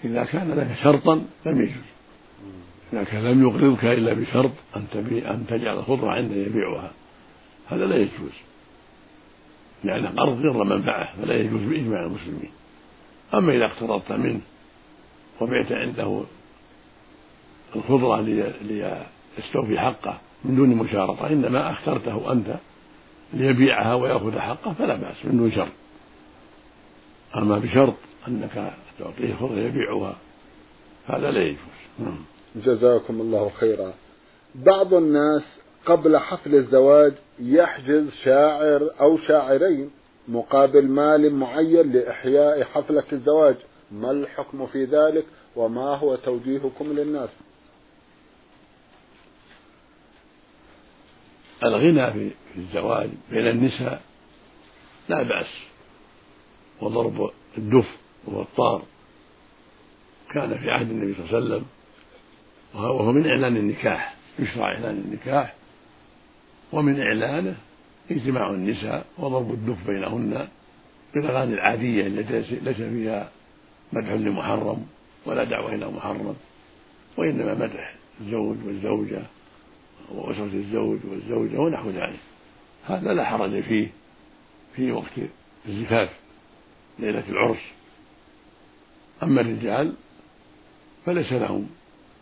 إذا 0.06 0.24
كان 0.24 0.52
لك 0.52 0.78
شرطا 0.84 1.26
لم 1.46 1.62
يجوز. 1.62 1.90
كان 2.92 3.24
لم 3.24 3.48
يقرضك 3.48 3.86
إلا 3.86 4.14
بشرط 4.14 4.52
أن 4.76 4.86
تبيع 4.94 5.34
أن 5.34 5.48
تجعل 5.48 5.84
خضرة 5.84 6.12
عنده 6.12 6.36
يبيعها. 6.36 6.92
هذا 7.68 7.86
لا 7.86 7.96
يجوز. 7.96 8.32
لأن 9.84 10.08
قرض 10.08 10.40
غير 10.40 10.64
منفعة 10.64 11.16
فلا 11.22 11.36
يجوز 11.36 11.62
بإجماع 11.62 12.06
المسلمين. 12.06 12.52
أما 13.34 13.54
إذا 13.54 13.66
اقترضت 13.66 14.12
منه 14.12 14.42
وبعت 15.42 15.72
عنده 15.72 16.24
الخضرة 17.76 18.22
ليستوفي 19.40 19.80
حقه 19.80 20.20
من 20.46 20.56
دون 20.56 20.70
مشارطة 20.70 21.28
إنما 21.28 21.72
أخترته 21.72 22.32
أنت 22.32 22.56
ليبيعها 23.34 23.94
ويأخذ 23.94 24.40
حقه 24.40 24.74
فلا 24.74 24.96
بأس 24.96 25.26
من 25.26 25.38
دون 25.38 25.52
شرط. 25.52 25.72
أما 27.36 27.60
بشرط 27.60 27.94
أنك 28.28 28.74
تعطيه 29.00 29.36
خضرة 29.36 29.60
يبيعها 29.60 30.16
هذا 31.06 31.32
لا 31.32 31.42
يجوز. 31.42 31.60
نعم. 32.00 32.20
جزاكم 32.56 33.22
الله 33.22 33.50
خيرا. 33.50 33.94
بعض 34.56 34.94
الناس 34.94 35.44
قبل 35.86 36.18
حفل 36.18 36.56
الزواج 36.56 37.14
يحجز 37.40 38.10
شاعر 38.24 38.90
أو 39.02 39.18
شاعرين 39.18 39.90
مقابل 40.28 40.88
مال 40.88 41.36
معين 41.36 41.92
لإحياء 41.92 42.64
حفلة 42.64 43.04
الزواج. 43.14 43.56
ما 43.92 44.12
الحكم 44.12 44.68
في 44.68 44.84
ذلك 44.84 45.26
وما 45.56 45.96
هو 45.96 46.16
توجيهكم 46.16 46.86
للناس؟ 46.86 47.30
الغنى 51.64 52.12
في 52.14 52.32
الزواج 52.58 53.10
بين 53.32 53.48
النساء 53.48 54.02
لا 55.10 55.24
بأس 55.24 55.48
وضرب 56.82 57.32
الدف 57.58 57.98
والطار. 58.26 58.82
كان 60.32 60.58
في 60.58 60.72
عهد 60.72 60.90
النبي 60.90 61.14
صلى 61.14 61.26
الله 61.26 61.36
عليه 61.36 61.46
وسلم 61.46 61.66
وهو 62.74 63.12
من 63.12 63.28
إعلان 63.28 63.58
النكاح 63.58 64.16
يشرع 64.40 64.66
إعلان 64.66 65.04
النكاح 65.06 65.54
ومن 66.72 67.02
إعلانه 67.02 67.56
اجتماع 68.12 68.50
النساء 68.50 69.06
وضرب 69.18 69.54
الدف 69.54 69.88
بينهن 69.88 70.48
بالأغاني 71.14 71.54
العادية 71.54 72.08
التي 72.08 72.56
ليس 72.56 72.76
فيها 72.76 73.32
مدح 73.94 74.12
لمحرم 74.12 74.86
ولا 75.26 75.44
دعوة 75.44 75.76
إلى 75.76 75.88
محرم 75.88 76.36
وإنما 77.18 77.54
مدح 77.54 77.96
الزوج 78.22 78.58
والزوجة. 78.66 79.22
وأسرة 80.12 80.54
الزوج 80.54 81.00
والزوجة 81.12 81.60
ونحو 81.60 81.90
ذلك. 81.90 82.20
هذا 82.86 83.14
لا 83.14 83.26
حرج 83.26 83.62
فيه 83.62 83.92
في 84.76 84.92
وقت 84.92 85.12
الزفاف 85.68 86.10
ليلة 87.00 87.24
العرس. 87.30 87.62
أما 89.24 89.42
الرجال 89.42 89.94
فليس 91.06 91.34
لهم 91.34 91.70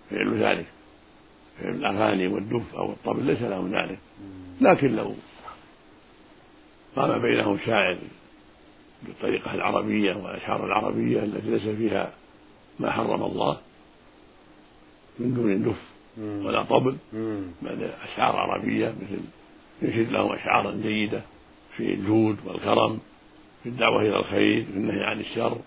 فعل 0.09 0.43
ذلك. 0.43 0.65
فعل 1.59 1.75
الأغاني 1.75 2.27
والدف 2.27 2.75
أو 2.75 2.91
الطبل 2.91 3.25
ليس 3.25 3.41
لهم 3.41 3.75
ذلك. 3.75 3.99
لكن 4.61 4.95
لو 4.95 5.15
قام 6.95 7.21
بينهم 7.21 7.57
شاعر 7.57 7.97
بالطريقة 9.03 9.53
العربية 9.53 10.15
والأشعار 10.15 10.65
العربية 10.65 11.23
التي 11.23 11.49
ليس 11.49 11.61
فيها 11.61 12.13
ما 12.79 12.91
حرم 12.91 13.23
الله 13.23 13.57
من 15.19 15.33
دون 15.33 15.63
دف 15.63 15.96
ولا 16.19 16.63
طبل. 16.63 16.97
بل 17.61 17.89
أشعار 18.03 18.35
عربية 18.35 18.87
مثل 18.87 19.21
ينشد 19.81 20.11
لهم 20.11 20.31
أشعارا 20.33 20.71
جيدة 20.71 21.21
في 21.77 21.93
الجود 21.93 22.37
والكرم 22.45 22.99
في 23.63 23.69
الدعوة 23.69 24.01
إلى 24.01 24.19
الخير 24.19 24.63
في 24.63 24.77
النهي 24.77 25.03
عن 25.03 25.19
الشر 25.19 25.57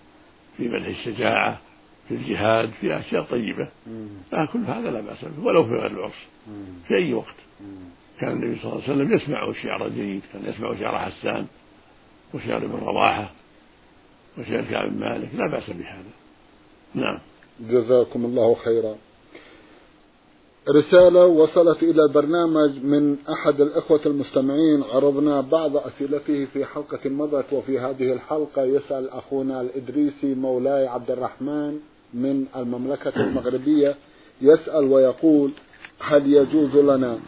في 0.57 0.69
مدح 0.69 0.85
الشجاعة 0.85 1.59
في 2.07 2.13
الجهاد 2.13 2.71
في 2.71 2.99
أشياء 2.99 3.23
طيبة. 3.23 3.69
كل 4.53 4.59
هذا 4.59 4.91
لا 4.91 5.01
بأس 5.01 5.25
به 5.25 5.45
ولو 5.45 5.63
في 5.63 5.71
غير 5.71 5.91
العرس. 5.91 6.27
في 6.87 6.95
أي 6.95 7.13
وقت. 7.13 7.35
كان 8.19 8.31
النبي 8.31 8.59
صلى 8.59 8.71
الله 8.71 8.83
عليه 8.83 8.93
وسلم 8.93 9.13
يسمع 9.13 9.49
الشعر 9.49 9.85
الجيد 9.85 10.21
كان 10.33 10.45
يسمع 10.45 10.79
شعر 10.79 10.97
حسان 10.97 11.47
وشعر 12.33 12.57
ابن 12.57 12.79
رواحة 12.79 13.31
وشعر 14.37 14.61
كعب 14.61 14.89
بن 14.89 14.99
مالك. 14.99 15.29
لا 15.35 15.47
بأس 15.51 15.69
بهذا. 15.69 16.11
نعم. 16.95 17.19
جزاكم 17.59 18.25
الله 18.25 18.55
خيرا. 18.55 18.95
رسالة 20.69 21.25
وصلت 21.25 21.83
إلى 21.83 22.03
البرنامج 22.03 22.83
من 22.83 23.17
أحد 23.29 23.61
الإخوة 23.61 23.99
المستمعين 24.05 24.83
عرضنا 24.83 25.41
بعض 25.41 25.77
أسئلته 25.77 26.45
في 26.45 26.65
حلقة 26.65 27.09
مضت 27.09 27.53
وفي 27.53 27.79
هذه 27.79 28.13
الحلقة 28.13 28.63
يسأل 28.63 29.09
أخونا 29.09 29.61
الإدريسي 29.61 30.35
مولاي 30.35 30.87
عبد 30.87 31.11
الرحمن 31.11 31.79
من 32.13 32.45
المملكة 32.55 33.23
المغربية 33.23 33.95
يسأل 34.41 34.83
ويقول 34.83 35.51
هل 35.99 36.33
يجوز 36.33 36.75
لنا 36.75 37.19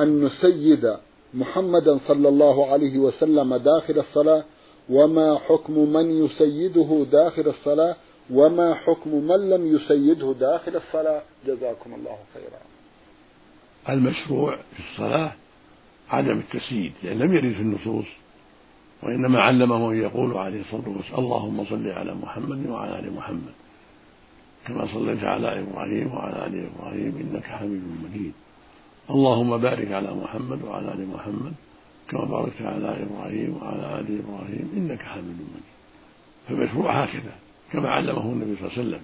أن 0.00 0.24
نسيد 0.24 0.96
محمدا 1.34 1.98
صلى 2.08 2.28
الله 2.28 2.72
عليه 2.72 2.98
وسلم 2.98 3.56
داخل 3.56 3.98
الصلاة؟ 3.98 4.44
وما 4.90 5.38
حكم 5.38 5.92
من 5.92 6.24
يسيده 6.24 7.06
داخل 7.12 7.48
الصلاة؟ 7.48 7.96
وما 8.30 8.74
حكم 8.74 9.14
من 9.14 9.50
لم 9.50 9.76
يسيده 9.76 10.34
داخل 10.40 10.76
الصلاة؟ 10.76 11.22
جزاكم 11.46 11.94
الله 11.94 12.16
خيرا. 12.34 12.71
المشروع 13.88 14.56
في 14.56 14.80
الصلاة 14.92 15.32
عدم 16.10 16.38
التسييد 16.38 16.92
لأن 17.02 17.18
لم 17.18 17.34
يرد 17.34 17.52
في 17.52 17.60
النصوص 17.60 18.06
وإنما 19.02 19.42
علمه 19.42 19.90
أن 19.90 19.96
يقول 19.96 20.36
عليه 20.36 20.60
الصلاة 20.60 20.88
والسلام 20.88 21.18
اللهم 21.18 21.64
صل 21.64 21.88
على 21.88 22.14
محمد 22.14 22.66
وعلى 22.66 22.98
آل 22.98 23.12
محمد 23.12 23.52
كما 24.66 24.86
صليت 24.86 25.24
على 25.24 25.60
إبراهيم 25.60 26.14
وعلى 26.14 26.46
آل 26.46 26.66
إبراهيم 26.66 27.16
إنك 27.20 27.44
حميد 27.44 27.82
مجيد. 28.04 28.32
اللهم 29.10 29.56
بارك 29.56 29.92
على 29.92 30.14
محمد 30.14 30.62
وعلى 30.62 30.92
آل 30.92 31.08
محمد 31.08 31.52
كما 32.08 32.24
باركت 32.24 32.62
على 32.62 33.02
إبراهيم 33.02 33.56
وعلى 33.62 34.00
آل 34.00 34.20
إبراهيم 34.24 34.72
إنك 34.76 35.02
حميد 35.02 35.24
مجيد. 35.26 35.72
فالمشروع 36.48 36.92
هكذا 36.92 37.34
كما 37.72 37.88
علمه 37.88 38.22
النبي 38.22 38.56
صلى 38.56 38.66
الله 38.68 38.78
عليه 38.78 38.88
وسلم. 38.88 39.02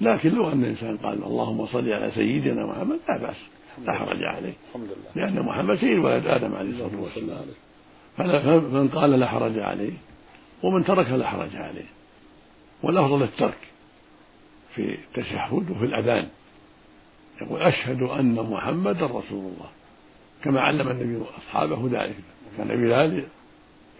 لكن 0.00 0.34
لو 0.34 0.52
أن 0.52 0.64
الإنسان 0.64 0.96
قال 0.96 1.24
اللهم 1.24 1.66
صل 1.66 1.92
على 1.92 2.10
سيدنا 2.10 2.66
محمد 2.66 2.98
لا 3.08 3.16
بأس. 3.16 3.36
لا 3.86 3.92
حرج 3.92 4.22
عليه. 4.22 4.52
الحمد 4.68 4.84
لله. 4.84 5.26
لأن 5.26 5.42
محمد 5.46 5.76
سيد 5.76 5.98
ولد 5.98 6.26
آدم 6.26 6.54
عليه 6.54 6.70
الصلاة 6.70 7.00
والسلام. 7.00 7.44
فمن 8.16 8.88
قال 8.88 9.10
لا 9.10 9.28
حرج 9.28 9.58
عليه 9.58 9.92
ومن 10.62 10.84
ترك 10.84 11.10
لا 11.10 11.26
حرج 11.26 11.56
عليه. 11.56 11.86
والأفضل 12.82 13.22
الترك 13.22 13.58
في 14.74 14.94
التشهد 14.94 15.70
وفي 15.70 15.84
الأذان. 15.84 16.28
يقول 17.42 17.62
أشهد 17.62 18.02
أن 18.02 18.34
محمدا 18.34 19.06
رسول 19.06 19.52
الله. 19.52 19.70
كما 20.44 20.60
علم 20.60 20.88
النبي 20.88 21.24
أصحابه 21.38 21.88
ذلك. 21.92 22.16
كان 22.56 22.68
بلال 22.68 23.24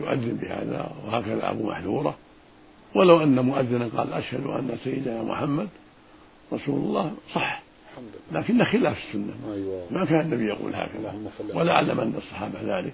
يؤذن 0.00 0.36
بهذا 0.42 0.90
وهكذا 1.06 1.50
أبو 1.50 1.70
محذورة. 1.70 2.18
ولو 2.94 3.22
أن 3.22 3.40
مؤذنا 3.40 3.88
قال 3.96 4.12
أشهد 4.12 4.46
أن 4.46 4.78
سيدنا 4.84 5.22
محمد 5.22 5.68
رسول 6.52 6.74
الله 6.74 7.14
صح. 7.34 7.62
لكن 8.32 8.64
خلاف 8.64 8.98
السنة. 8.98 9.34
أيوة. 9.52 9.86
ما 9.90 10.04
كان 10.04 10.20
النبي 10.20 10.44
يقول 10.44 10.74
هكذا. 10.74 11.14
ولا 11.54 11.72
علم 11.74 12.00
أن 12.00 12.14
الصحابة 12.16 12.78
ذلك. 12.78 12.92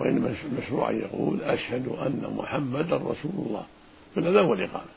وإنما 0.00 0.34
المشروع 0.52 0.90
أن 0.90 0.98
يقول 0.98 1.42
أشهد 1.42 1.88
أن 1.88 2.34
محمدا 2.36 2.96
رسول 2.96 3.32
الله. 3.46 3.66
في 4.14 4.20
الأذان 4.20 4.44
والإقامة 4.44 4.90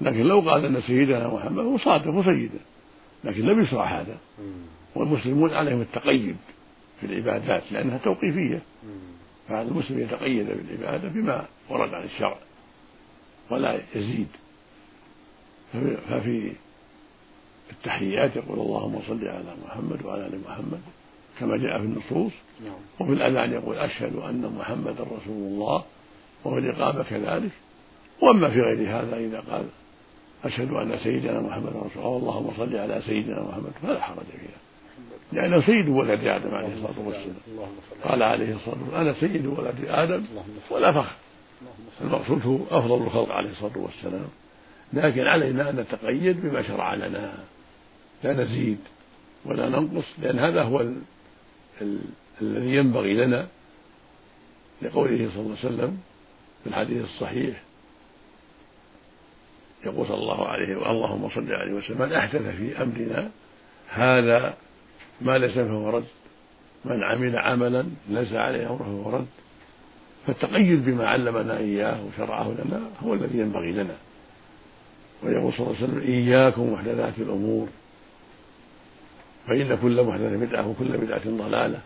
لكن 0.00 0.22
لو 0.22 0.40
قال 0.40 0.64
أن 0.64 0.80
سيدنا 0.80 1.28
محمد 1.34 1.64
هو 1.64 1.78
صادق 1.78 2.14
وسيدا 2.14 2.58
لكن 3.24 3.42
لم 3.42 3.62
يشرع 3.62 3.84
هذا. 3.84 4.16
والمسلمون 4.94 5.52
عليهم 5.52 5.80
التقيد 5.80 6.36
في 7.00 7.06
العبادات 7.06 7.62
لأنها 7.72 7.98
توقيفية. 7.98 8.62
فهذا 9.48 9.68
المسلم 9.68 10.00
يتقيد 10.00 10.46
بالعبادة 10.46 11.08
بما 11.08 11.46
ورد 11.68 11.94
عن 11.94 12.04
الشرع. 12.04 12.38
ولا 13.50 13.80
يزيد. 13.94 14.28
ففي 16.08 16.52
التحيات 17.72 18.36
يقول 18.36 18.58
اللهم 18.58 19.00
صل 19.08 19.28
على 19.28 19.54
محمد 19.66 20.04
وعلى 20.04 20.26
آل 20.26 20.40
محمد 20.48 20.80
كما 21.40 21.56
جاء 21.56 21.78
في 21.78 21.84
النصوص. 21.84 22.32
نعم. 22.64 22.74
وفي 23.00 23.12
الأذان 23.12 23.52
يقول 23.52 23.76
أشهد 23.76 24.16
أن 24.16 24.54
محمدا 24.58 25.02
رسول 25.02 25.42
الله 25.52 25.84
وفي 26.44 26.58
الاقامه 26.58 27.02
كذلك. 27.02 27.50
وأما 28.20 28.50
في 28.50 28.60
غير 28.60 28.90
هذا 28.90 29.16
إذا 29.16 29.40
قال 29.40 29.66
أشهد 30.44 30.70
أن 30.70 30.98
سيدنا 30.98 31.40
محمدا 31.40 31.70
رسول 31.70 32.02
الله 32.04 32.16
اللهم 32.16 32.50
صل 32.56 32.76
على 32.76 33.02
سيدنا 33.06 33.42
محمد 33.42 33.72
فلا 33.82 34.00
حرج 34.00 34.26
فيها. 34.26 34.62
لأنه 35.32 35.60
سيد 35.60 35.88
ولد 35.88 36.24
آدم 36.24 36.54
عليه 36.54 36.74
الصلاة 36.74 37.06
والسلام. 37.06 37.36
قال 38.04 38.22
عليه 38.22 38.54
الصلاة 38.54 38.76
والسلام 38.82 39.00
أنا 39.00 39.12
سيد 39.12 39.46
ولد 39.46 39.74
آدم 39.88 40.24
ولا 40.70 40.92
فخر. 40.92 41.16
المقصود 42.00 42.46
هو 42.46 42.78
أفضل 42.78 43.02
الخلق 43.02 43.32
عليه 43.32 43.50
الصلاة 43.50 43.78
والسلام. 43.78 44.28
لكن 44.92 45.20
علينا 45.20 45.70
أن 45.70 45.76
نتقيد 45.76 46.40
بما 46.40 46.62
شرع 46.62 46.94
لنا. 46.94 47.34
لا 48.24 48.32
نزيد 48.32 48.78
ولا 49.44 49.68
ننقص 49.68 50.04
لأن 50.18 50.38
هذا 50.38 50.62
هو 50.62 50.80
ال 50.80 50.96
ال 51.82 51.98
الذي 52.42 52.76
ينبغي 52.76 53.14
لنا 53.14 53.48
لقوله 54.82 55.30
صلى 55.30 55.40
الله 55.40 55.56
عليه 55.64 55.66
وسلم 55.66 55.98
في 56.64 56.68
الحديث 56.70 57.04
الصحيح. 57.04 57.62
يقول 59.84 60.06
صلى 60.06 60.16
الله 60.16 60.48
عليه 60.48 60.90
اللهم 60.90 61.28
صل 61.28 61.52
عليه 61.52 61.72
وسلم 61.72 62.02
من 62.02 62.12
أحدث 62.12 62.42
في 62.42 62.82
أمرنا 62.82 63.30
هذا 63.88 64.54
ما 65.20 65.38
ليس 65.38 65.52
فهو 65.52 65.90
رد 65.90 66.04
من 66.84 67.02
عمل 67.02 67.36
عملا 67.36 67.84
ليس 68.08 68.32
عليه 68.32 68.70
أمره 68.70 68.84
فهو 68.84 69.10
رد 69.10 69.26
فالتقيد 70.26 70.84
بما 70.84 71.06
علمنا 71.06 71.58
إياه 71.58 72.04
وشرعه 72.04 72.54
لنا 72.64 72.90
هو 73.02 73.14
الذي 73.14 73.38
ينبغي 73.38 73.72
لنا. 73.72 73.96
ويقول 75.22 75.52
صلى 75.52 75.66
الله 75.66 75.76
عليه 75.76 75.84
وسلم 75.84 76.02
إياكم 76.02 76.72
محدثات 76.72 77.18
الأمور 77.18 77.68
فإن 79.46 79.78
كل 79.82 80.02
محدثة 80.02 80.36
بدعة 80.36 80.68
وكل 80.68 80.98
بدعة 80.98 81.22
ضلالة. 81.24 81.80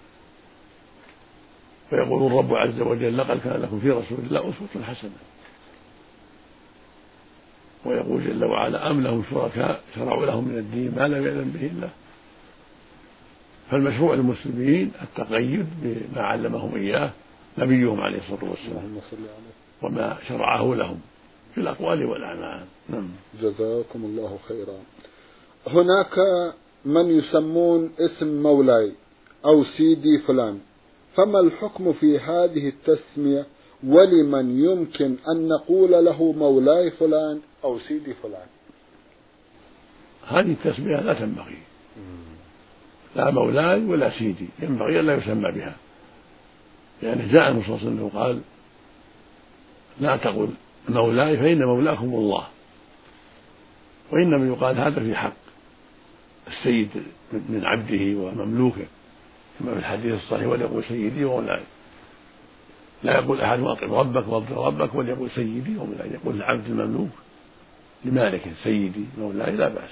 فيقول 1.90 2.32
الرب 2.32 2.54
عز 2.54 2.80
وجل 2.80 3.18
لقد 3.18 3.40
كان 3.40 3.62
لكم 3.62 3.80
في 3.80 3.90
رسول 3.90 4.18
الله 4.18 4.40
أسوة 4.40 4.84
حسنة. 4.84 5.10
ويقول 7.84 8.24
جل 8.24 8.44
وعلا 8.44 8.90
أم 8.90 9.00
لهم 9.00 9.24
شركاء 9.30 9.80
شرعوا 9.94 10.26
لهم 10.26 10.48
من 10.48 10.58
الدين 10.58 10.94
ما 10.96 11.08
لم 11.08 11.26
يأذن 11.26 11.50
به 11.50 11.66
الله. 11.66 11.90
فالمشروع 13.70 14.14
للمسلمين 14.14 14.92
التقيد 15.02 15.66
بما 15.82 16.22
علمهم 16.22 16.74
إياه 16.74 17.10
نبيهم 17.58 18.00
عليه 18.00 18.18
الصلاة 18.18 18.50
والسلام 18.50 19.00
وما 19.82 20.16
شرعه 20.28 20.74
لهم 20.74 21.00
في 21.54 21.60
الأقوال 21.60 22.04
والأعمال. 22.04 22.66
نعم. 22.88 23.08
جزاكم 23.42 24.04
الله 24.04 24.38
خيرا. 24.48 24.78
هناك 25.66 26.18
من 26.86 27.18
يسمون 27.18 27.90
اسم 27.98 28.42
مولاي 28.42 28.92
أو 29.44 29.64
سيدي 29.64 30.18
فلان. 30.18 30.58
فما 31.14 31.40
الحكم 31.40 31.92
في 31.92 32.18
هذه 32.18 32.68
التسمية؟ 32.68 33.46
ولمن 33.86 34.64
يمكن 34.64 35.16
أن 35.28 35.48
نقول 35.48 35.90
له 36.04 36.32
مولاي 36.32 36.90
فلان 36.90 37.40
أو 37.64 37.78
سيدي 37.78 38.14
فلان؟ 38.14 38.46
هذه 40.26 40.52
التسمية 40.52 40.96
لا 40.96 41.14
تنبغي. 41.14 41.58
لا 43.16 43.30
مولاي 43.30 43.84
ولا 43.84 44.18
سيدي 44.18 44.48
ينبغي 44.62 45.00
أن 45.00 45.06
لا 45.06 45.14
يسمى 45.14 45.52
بها. 45.52 45.76
لأن 47.02 47.28
جاء 47.32 47.52
عليه 47.76 47.86
وسلم 47.86 48.10
قال 48.14 48.40
لا 50.00 50.16
تقل 50.16 50.48
مولاي 50.88 51.36
فإن 51.36 51.64
مولاكم 51.64 52.14
الله. 52.14 52.46
وإنما 54.12 54.46
يقال 54.46 54.78
هذا 54.78 55.00
في 55.00 55.14
حق. 55.14 55.45
السيد 56.46 56.88
من 57.32 57.62
عبده 57.64 58.20
ومملوكه 58.20 58.86
كما 59.58 59.72
في 59.72 59.78
الحديث 59.78 60.14
الصحيح 60.14 60.46
وليقول 60.46 60.84
سيدي 60.84 61.24
ومولاي 61.24 61.62
لا 63.02 63.12
يقول 63.18 63.40
أحد 63.40 63.60
اطعم 63.60 63.92
ربك 63.92 64.28
واطعم 64.28 64.58
ربك 64.58 64.94
وليقول 64.94 65.30
سيدي 65.30 65.76
ومولاي 65.76 66.10
يقول 66.10 66.36
العبد 66.36 66.66
المملوك 66.66 67.10
لمالك 68.04 68.42
سيدي 68.64 69.04
مولاي 69.18 69.52
لا 69.56 69.68
بأس. 69.68 69.90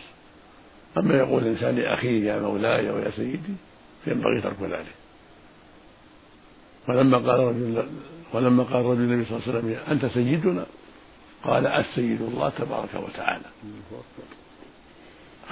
أما 0.99 1.15
يقول 1.15 1.43
الإنسان 1.43 1.77
لاخيه 1.77 2.25
يا 2.25 2.41
مولاي 2.41 2.91
ويا 2.91 3.11
سيدي 3.11 3.55
فينبغي 4.05 4.41
ترك 4.41 4.63
ذلك. 4.63 4.95
ولما 6.89 7.19
قال 7.19 7.41
رجل 7.41 7.87
ولما 8.33 8.63
قال 8.63 8.85
رجل 8.85 9.01
النبي 9.01 9.25
صلى 9.25 9.37
الله 9.39 9.49
عليه 9.49 9.59
وسلم 9.59 9.79
أنت 9.89 10.07
سيدنا؟ 10.07 10.67
قال 11.45 11.67
السيد 11.67 12.23
الله 12.23 12.49
تبارك 12.49 12.95
وتعالى. 12.95 13.45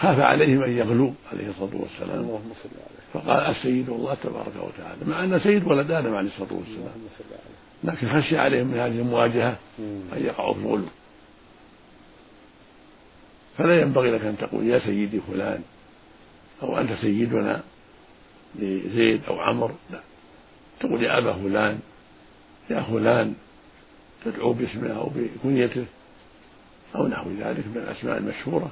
خاف 0.00 0.20
عليهم 0.20 0.62
أن 0.62 0.76
يغلوا 0.76 1.10
عليه 1.32 1.48
الصلاة 1.48 1.76
والسلام. 1.76 2.20
اللهم 2.20 2.52
صل 2.62 2.68
عليه. 2.68 3.02
فقال 3.12 3.56
السيد 3.56 3.88
الله 3.88 4.14
تبارك 4.14 4.52
وتعالى 4.56 5.04
مع 5.06 5.24
أن 5.24 5.38
سيد 5.38 5.64
ولد 5.66 5.90
آدم 5.90 6.14
عليه 6.14 6.28
الصلاة 6.28 6.52
والسلام 6.52 6.92
لكن 7.84 8.08
خشي 8.08 8.38
عليهم 8.38 8.66
من 8.66 8.78
هذه 8.78 8.98
المواجهة؟ 8.98 9.56
أن 10.12 10.24
يقعوا 10.24 10.54
في 10.54 10.60
الغلو. 10.60 10.86
فلا 13.58 13.80
ينبغي 13.80 14.10
لك 14.10 14.20
أن 14.20 14.38
تقول 14.38 14.66
يا 14.66 14.78
سيدي 14.78 15.20
فلان 15.20 15.62
أو 16.62 16.78
أنت 16.78 16.92
سيدنا 16.92 17.62
لزيد 18.54 19.20
أو 19.28 19.40
عمر 19.40 19.72
لا. 19.90 20.00
تقول 20.80 21.04
يا 21.04 21.18
أبا 21.18 21.32
فلان 21.32 21.80
يا 22.70 22.80
فلان 22.80 23.34
تدعو 24.24 24.52
باسمه 24.52 24.90
أو 24.90 25.10
بكنيته 25.14 25.84
أو 26.96 27.06
نحو 27.06 27.30
ذلك 27.30 27.66
من 27.66 27.76
الأسماء 27.76 28.18
المشهورة. 28.18 28.70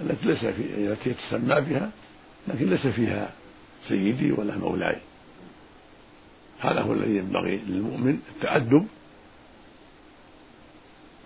التي 0.00 0.26
ليس 0.26 0.38
في 0.38 0.62
التي 0.74 1.14
تسمى 1.14 1.60
بها 1.60 1.90
لكن 2.48 2.70
ليس 2.70 2.86
فيها 2.86 3.30
سيدي 3.88 4.32
ولا 4.32 4.58
مولاي. 4.58 4.98
هذا 6.58 6.80
هو 6.80 6.92
الذي 6.92 7.16
ينبغي 7.16 7.56
للمؤمن 7.56 8.18
التأدب 8.36 8.86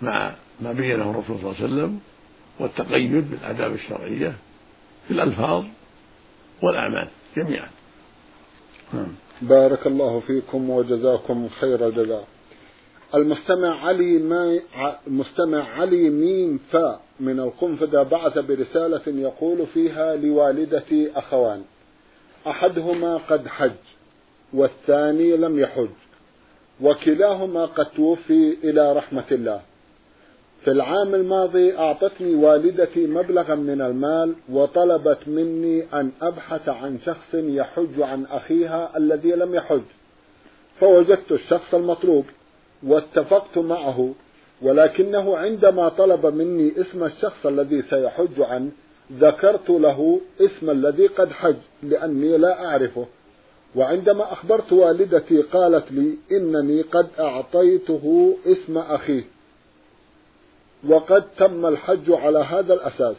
مع 0.03 0.35
ما 0.61 0.73
بينه 0.73 1.11
الرسول 1.11 1.39
صلى 1.39 1.51
الله 1.51 1.55
عليه 1.55 1.65
وسلم 1.65 2.01
والتقيد 2.59 3.31
بالآداب 3.31 3.73
الشرعية 3.73 4.37
في 5.09 5.11
الألفاظ 5.15 5.65
والأعمال 6.63 7.09
جميعا. 7.37 7.69
نعم. 8.95 9.15
بارك 9.43 9.87
الله 9.87 10.21
فيكم 10.21 10.71
وجزاكم 10.71 11.49
خير 11.61 11.89
الجزاء 11.89 12.27
المستمع 13.15 13.85
علي 13.87 14.19
ما 14.19 14.61
المستمع 15.07 15.69
علي 15.79 16.11
ميم 16.11 16.61
فا 16.71 17.01
من 17.21 17.41
القنفذة 17.41 18.03
بعث 18.03 18.39
برسالة 18.39 19.03
يقول 19.07 19.67
فيها 19.67 20.17
لوالدتي 20.17 21.11
أخوان 21.17 21.63
أحدهما 22.47 23.17
قد 23.17 23.49
حج 23.49 23.73
والثاني 24.53 25.37
لم 25.37 25.59
يحج 25.59 25.89
وكلاهما 26.81 27.67
قد 27.67 27.87
توفي 27.87 28.57
إلى 28.65 28.93
رحمة 28.93 29.25
الله. 29.33 29.61
في 30.65 30.71
العام 30.71 31.15
الماضي 31.15 31.79
أعطتني 31.79 32.35
والدتي 32.35 33.07
مبلغا 33.07 33.55
من 33.55 33.81
المال 33.81 34.35
وطلبت 34.51 35.19
مني 35.27 35.85
أن 35.95 36.11
أبحث 36.23 36.69
عن 36.69 36.99
شخص 37.07 37.35
يحج 37.35 38.01
عن 38.01 38.25
أخيها 38.31 38.97
الذي 38.97 39.33
لم 39.33 39.55
يحج 39.55 39.83
فوجدت 40.81 41.33
الشخص 41.33 41.75
المطلوب. 41.75 42.25
واتفقت 42.87 43.59
معه 43.59 44.15
ولكنه 44.63 45.37
عندما 45.37 45.89
طلب 45.89 46.27
مني 46.27 46.73
اسم 46.81 47.05
الشخص 47.05 47.47
الذي 47.47 47.83
سيحج 47.83 48.41
عنه 48.41 48.71
ذكرت 49.13 49.71
له 49.71 50.21
اسم 50.41 50.71
الذي 50.71 51.07
قد 51.07 51.31
حج 51.31 51.57
لأني 51.83 52.39
لا 52.39 52.65
أعرفه. 52.65 53.07
وعندما 53.77 54.33
أخبرت 54.33 54.73
والدتي 54.73 55.43
قالت 55.43 55.93
لي 55.93 56.15
إنني 56.33 56.83
قد 56.83 57.07
أعطيته 57.19 58.37
اسم 58.47 58.79
أخيه. 58.79 59.25
وقد 60.89 61.25
تم 61.37 61.67
الحج 61.67 62.11
على 62.11 62.39
هذا 62.39 62.75
الأساس. 62.75 63.17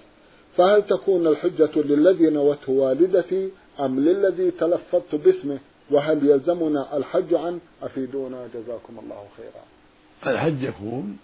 فهل 0.57 0.87
تكون 0.87 1.27
الحجة 1.27 1.71
للذي 1.75 2.29
نوته 2.29 2.71
والدتي 2.71 3.49
أم 3.79 3.99
للذي 3.99 4.51
تلفظت 4.51 5.15
باسمه؟ 5.15 5.59
وهل 5.91 6.29
يلزمنا 6.29 6.97
الحج 6.97 7.33
عنه 7.33 7.59
أفيدونا 7.83 8.47
جزاكم 8.53 8.99
الله 9.03 9.27
خيرا. 9.37 9.63
الحج 10.33 10.61
يكون 10.61 11.17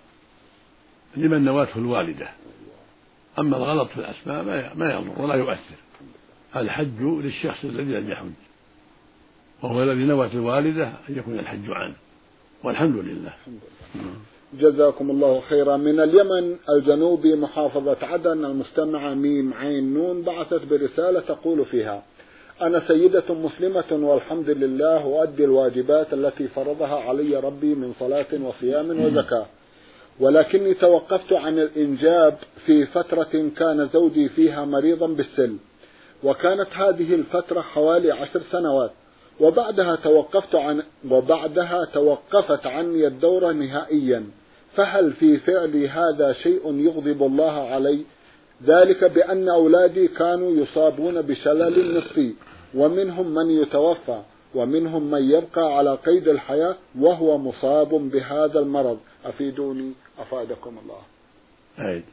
لمن 1.18 1.46
نواته 1.46 1.78
الوالدة. 1.78 2.30
أما 3.40 3.58
الغلط 3.58 3.90
في 3.90 3.98
الأسماء 3.98 4.44
ما 4.76 4.94
يضر 4.94 5.22
ولا 5.22 5.36
يؤثر. 5.36 5.76
الحج 6.56 7.02
للشخص 7.02 7.66
الذي 7.66 7.94
لم 7.94 8.12
يحج 8.12 8.32
وهو 9.64 9.84
الذي 9.84 10.04
نوت 10.04 10.34
الوالدة 10.34 10.88
أن 11.10 11.18
يكون 11.18 11.40
الحج 11.40 11.70
عنه. 11.70 11.96
والحمد 12.64 12.96
لله 12.96 13.34
الحمد 13.42 13.60
لله. 13.96 14.14
جزاكم 14.54 15.12
الله 15.12 15.42
خيرا. 15.42 15.78
من 15.78 16.00
اليمن 16.00 16.58
الجنوبي 16.70 17.36
محافظة 17.36 17.98
عدن 18.02 18.46
المستمعة 18.46 19.14
ميم 19.14 19.54
عين 19.54 19.94
نون 19.94 20.22
بعثت 20.22 20.66
برسالة 20.66 21.20
تقول 21.20 21.66
فيها 21.66 22.04
أنا 22.62 22.88
سيدة 22.88 23.24
مسلمة 23.30 24.08
والحمد 24.10 24.50
لله 24.50 25.04
أؤدي 25.04 25.44
الواجبات 25.44 26.14
التي 26.14 26.48
فرضها 26.48 26.96
علي 26.96 27.36
ربي 27.36 27.76
من 27.76 27.94
صلاة 28.00 28.26
وصيام 28.44 29.06
وزكاة. 29.06 29.46
ولكني 30.20 30.74
توقفت 30.74 31.34
عن 31.34 31.60
الإنجاب 31.60 32.38
في 32.66 32.86
فترة 32.86 33.50
كان 33.58 33.90
زوجي 33.94 34.30
فيها 34.30 34.66
مريضا 34.66 35.08
بالسل. 35.08 35.56
وكانت 36.24 36.68
هذه 36.74 37.16
الفترة 37.16 37.62
حوالي 37.62 38.12
عشر 38.12 38.42
سنوات. 38.52 38.92
وبعدها 39.40 39.96
توقفت 39.96 40.56
عن 40.56 40.84
وبعدها 41.10 41.86
توقفت 41.94 42.68
عني 42.68 43.08
الدورة 43.08 43.52
نهائيا. 43.52 44.24
فهل 44.76 45.14
في 45.14 45.38
فعلي 45.38 45.90
هذا 45.90 46.34
شيء 46.34 46.74
يغضب 46.80 47.24
الله 47.24 47.52
علي؟ 47.52 48.00
ذلك 48.66 49.04
بأن 49.04 49.50
أولادي 49.50 50.08
كانوا 50.08 50.52
يصابون 50.52 51.22
بشلل 51.22 51.98
نصفي 51.98 52.34
ومنهم 52.76 53.34
من 53.34 53.52
يتوفى 53.52 54.22
ومنهم 54.56 55.12
من 55.12 55.30
يبقى 55.32 55.78
على 55.78 55.96
قيد 55.96 56.28
الحياة 56.28 56.76
وهو 57.00 57.38
مصاب 57.38 57.90
بهذا 57.90 58.60
المرض. 58.60 58.98
أفيدوني 59.26 59.94
أفادكم 60.20 60.78
الله. 60.84 61.02
أعيد 61.80 62.04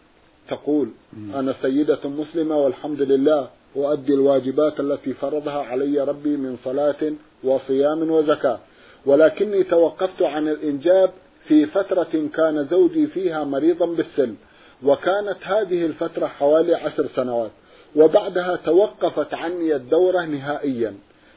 تقول 0.48 0.88
أنا 1.35 1.54
سيدة 1.62 2.09
مسلمة 2.09 2.56
والحمد 2.56 3.02
لله 3.02 3.48
أؤدي 3.76 4.14
الواجبات 4.14 4.80
التي 4.80 5.12
فرضها 5.12 5.62
علي 5.62 6.00
ربي 6.00 6.37
من 6.37 6.56
صلاة 6.64 7.12
وصيام 7.44 8.11
وزكاة. 8.11 8.59
ولكني 9.06 9.62
توقفت 9.62 10.22
عن 10.22 10.48
الإنجاب 10.48 11.11
في 11.48 11.66
فترة 11.66 12.28
كان 12.35 12.66
زوجي 12.70 13.06
فيها 13.06 13.44
مريضا 13.44 13.87
بالسن. 13.87 14.35
وكانت 14.82 15.36
هذه 15.42 15.86
الفترة 15.86 16.26
حوالي 16.26 16.74
عشر 16.74 17.06
سنوات 17.16 17.50
وبعدها 17.96 18.56
توقفت 18.56 19.34
عني 19.34 19.76
الدورة 19.76 20.24
نهائيا. 20.24 20.94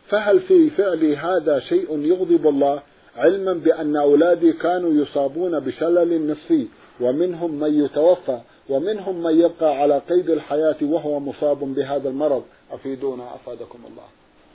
فهل 0.09 0.39
في 0.39 0.69
فعلي 0.69 1.17
هذا 1.17 1.59
شيء 1.59 1.99
يغضب 1.99 2.47
الله؟ 2.47 2.81
علما 3.17 3.53
بأن 3.53 3.95
أولادي 3.95 4.53
كانوا 4.53 4.93
يصابون 4.93 5.59
بشلل 5.59 6.31
نصفي 6.31 6.67
ومنهم 6.99 7.59
من 7.59 7.85
يتوفى 7.85 8.39
ومنهم 8.69 9.23
من 9.23 9.39
يبقى 9.39 9.81
على 9.81 10.01
قيد 10.09 10.29
الحياة 10.29 10.75
وهو 10.81 11.19
مصاب 11.19 11.59
بهذا 11.59 12.09
المرض. 12.09 12.43
أفيدونا 12.71 13.35
أفادكم 13.35 13.79
الله. 13.87 14.03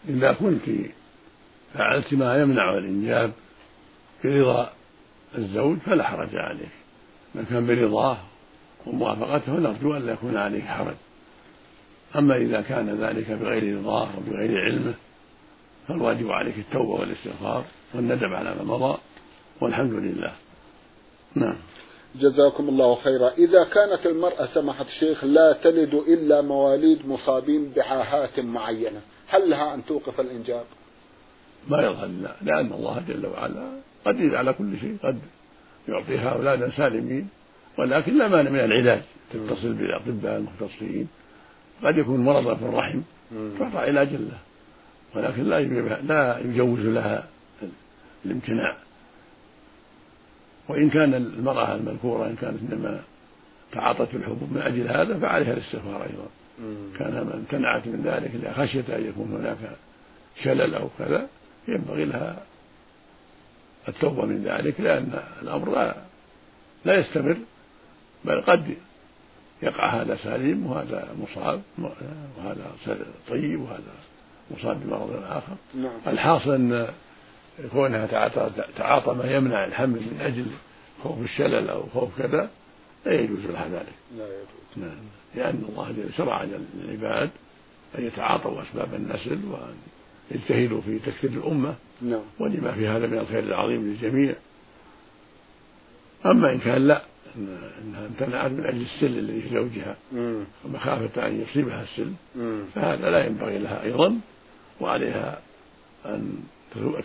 إذا 0.08 0.32
كنت 0.32 0.62
فعلت 1.74 2.14
ما 2.14 2.42
يمنع 2.42 2.78
الإنجاب 2.78 3.32
برضا 4.24 4.72
الزوج 5.38 5.78
فلا 5.78 6.04
حرج 6.04 6.36
عليك. 6.36 6.68
ما 7.34 7.42
كان 7.42 7.66
برضاه 7.66 8.18
وموافقته 8.86 9.52
نرجو 9.52 9.96
أن 9.96 10.06
لا 10.06 10.12
يكون 10.12 10.36
عليك 10.36 10.64
حرج. 10.64 10.94
أما 12.16 12.36
إذا 12.36 12.60
كان 12.60 13.04
ذلك 13.04 13.30
بغير 13.30 13.78
رضاه 13.78 14.08
وبغير 14.18 14.60
علمه 14.60 14.94
فالواجب 15.88 16.30
عليك 16.30 16.58
التوبة 16.58 17.00
والاستغفار 17.00 17.64
والندم 17.94 18.34
على 18.34 18.54
ما 18.54 18.64
مضى 18.64 18.98
والحمد 19.60 19.92
لله. 19.92 20.32
نعم. 21.34 21.56
جزاكم 22.14 22.68
الله 22.68 22.94
خيرا. 22.94 23.28
إذا 23.28 23.64
كانت 23.64 24.06
المرأة 24.06 24.48
سمحت 24.54 24.86
الشيخ 24.86 25.24
لا 25.24 25.52
تلد 25.52 25.94
إلا 25.94 26.40
مواليد 26.40 27.08
مصابين 27.08 27.72
بعاهات 27.76 28.40
معينة. 28.40 29.00
هل 29.28 29.50
لها 29.50 29.74
أن 29.74 29.84
توقف 29.84 30.20
الإنجاب؟ 30.20 30.64
ما 31.68 31.82
يظهر 31.82 32.06
لا 32.06 32.36
لأن 32.42 32.72
الله 32.72 33.02
جل 33.08 33.26
وعلا 33.26 33.68
قدير 34.06 34.36
على 34.36 34.52
كل 34.52 34.78
شيء 34.80 34.96
قد 35.02 35.18
يعطيها 35.88 36.28
أولادا 36.30 36.70
سالمين. 36.70 37.28
ولكن 37.78 38.18
لا 38.18 38.28
مانع 38.28 38.50
من 38.50 38.60
العلاج. 38.60 39.02
تتصل 39.32 39.72
بالأطباء 39.72 40.36
المختصين. 40.36 41.08
قد 41.82 41.98
يكون 41.98 42.20
مرضا 42.24 42.54
في 42.54 42.64
الرحم 42.64 43.00
تعطى 43.58 43.78
علاج 43.78 44.08
له. 44.08 44.38
ولكن 45.14 45.42
لا 45.42 45.60
لا 46.02 46.38
يجوز 46.38 46.80
لها 46.80 47.24
الامتناع. 48.24 48.76
وإن 50.68 50.90
كان 50.90 51.14
المرأة 51.14 51.74
المذكورة 51.74 52.26
إن 52.26 52.36
كانت 52.36 52.72
إنما 52.72 53.00
تعاطت 53.72 54.14
الحبوب 54.14 54.52
من 54.52 54.62
أجل 54.62 54.88
هذا 54.88 55.18
فعليها 55.18 55.52
الاستغفار 55.52 56.02
أيضا. 56.02 56.26
كان 56.98 57.16
امتنعت 57.34 57.86
من 57.86 58.02
ذلك 58.04 58.30
لخشية 58.34 58.96
أن 58.96 59.06
يكون 59.08 59.32
هناك 59.32 59.76
شلل 60.42 60.74
أو 60.74 60.88
كذا 60.98 61.28
ينبغي 61.68 62.04
لها 62.04 62.42
التوبة 63.88 64.24
من 64.24 64.44
ذلك 64.44 64.80
لأن 64.80 65.20
الأمر 65.42 65.70
لا 65.70 65.96
لا 66.84 66.94
يستمر. 67.00 67.36
بل 68.24 68.40
قد 68.40 68.76
يقع 69.62 69.86
هذا 69.86 70.16
سليم 70.16 70.66
وهذا 70.66 71.08
مصاب 71.22 71.62
وهذا 72.38 72.72
طيب 73.28 73.60
وهذا 73.60 73.94
مصاب 74.50 74.80
بمرض 74.84 75.22
آخر. 75.28 75.56
نعم. 75.74 76.00
الحاصل 76.06 76.50
أن 76.50 76.88
كونها 77.72 78.06
تعاطى, 78.76 79.14
ما 79.14 79.32
يمنع 79.32 79.64
الحمل 79.64 80.00
من 80.00 80.18
أجل 80.20 80.46
خوف 81.02 81.24
الشلل 81.24 81.68
أو 81.68 81.82
خوف 81.94 82.18
كذا 82.18 82.50
لا 83.06 83.12
يجوز 83.12 83.46
لها 83.46 83.68
ذلك. 83.68 83.94
لا 84.18 84.24
يجوز. 84.24 84.76
نعم. 84.76 85.04
لأن 85.34 85.64
الله 85.68 85.94
شرع 86.16 86.44
للعباد 86.74 87.30
أن 87.98 88.06
يتعاطوا 88.06 88.62
أسباب 88.62 88.94
النسل 88.94 89.38
وأن 89.50 89.74
يجتهدوا 90.30 90.80
في 90.80 90.98
تكثير 90.98 91.30
الأمة. 91.30 91.74
نعم. 92.02 92.22
ولما 92.38 92.72
في 92.72 92.86
هذا 92.86 93.06
من 93.06 93.18
الخير 93.18 93.44
العظيم 93.44 93.82
للجميع. 93.86 94.34
أما 96.26 96.52
إن 96.52 96.58
كان 96.58 96.86
لا 96.86 97.02
أنها 97.36 98.06
امتنعت 98.06 98.50
من 98.50 98.66
أجل 98.66 98.80
السل 98.80 99.18
الذي 99.18 99.42
في 99.42 99.48
زوجها 99.48 99.96
ومخافة 100.64 101.26
أن 101.26 101.40
يصيبها 101.42 101.82
السل. 101.82 102.12
فهذا 102.74 103.10
لا 103.10 103.26
ينبغي 103.26 103.58
لها 103.58 103.82
أيضا 103.82 104.20
وعليها 104.80 105.40
أن 106.06 106.32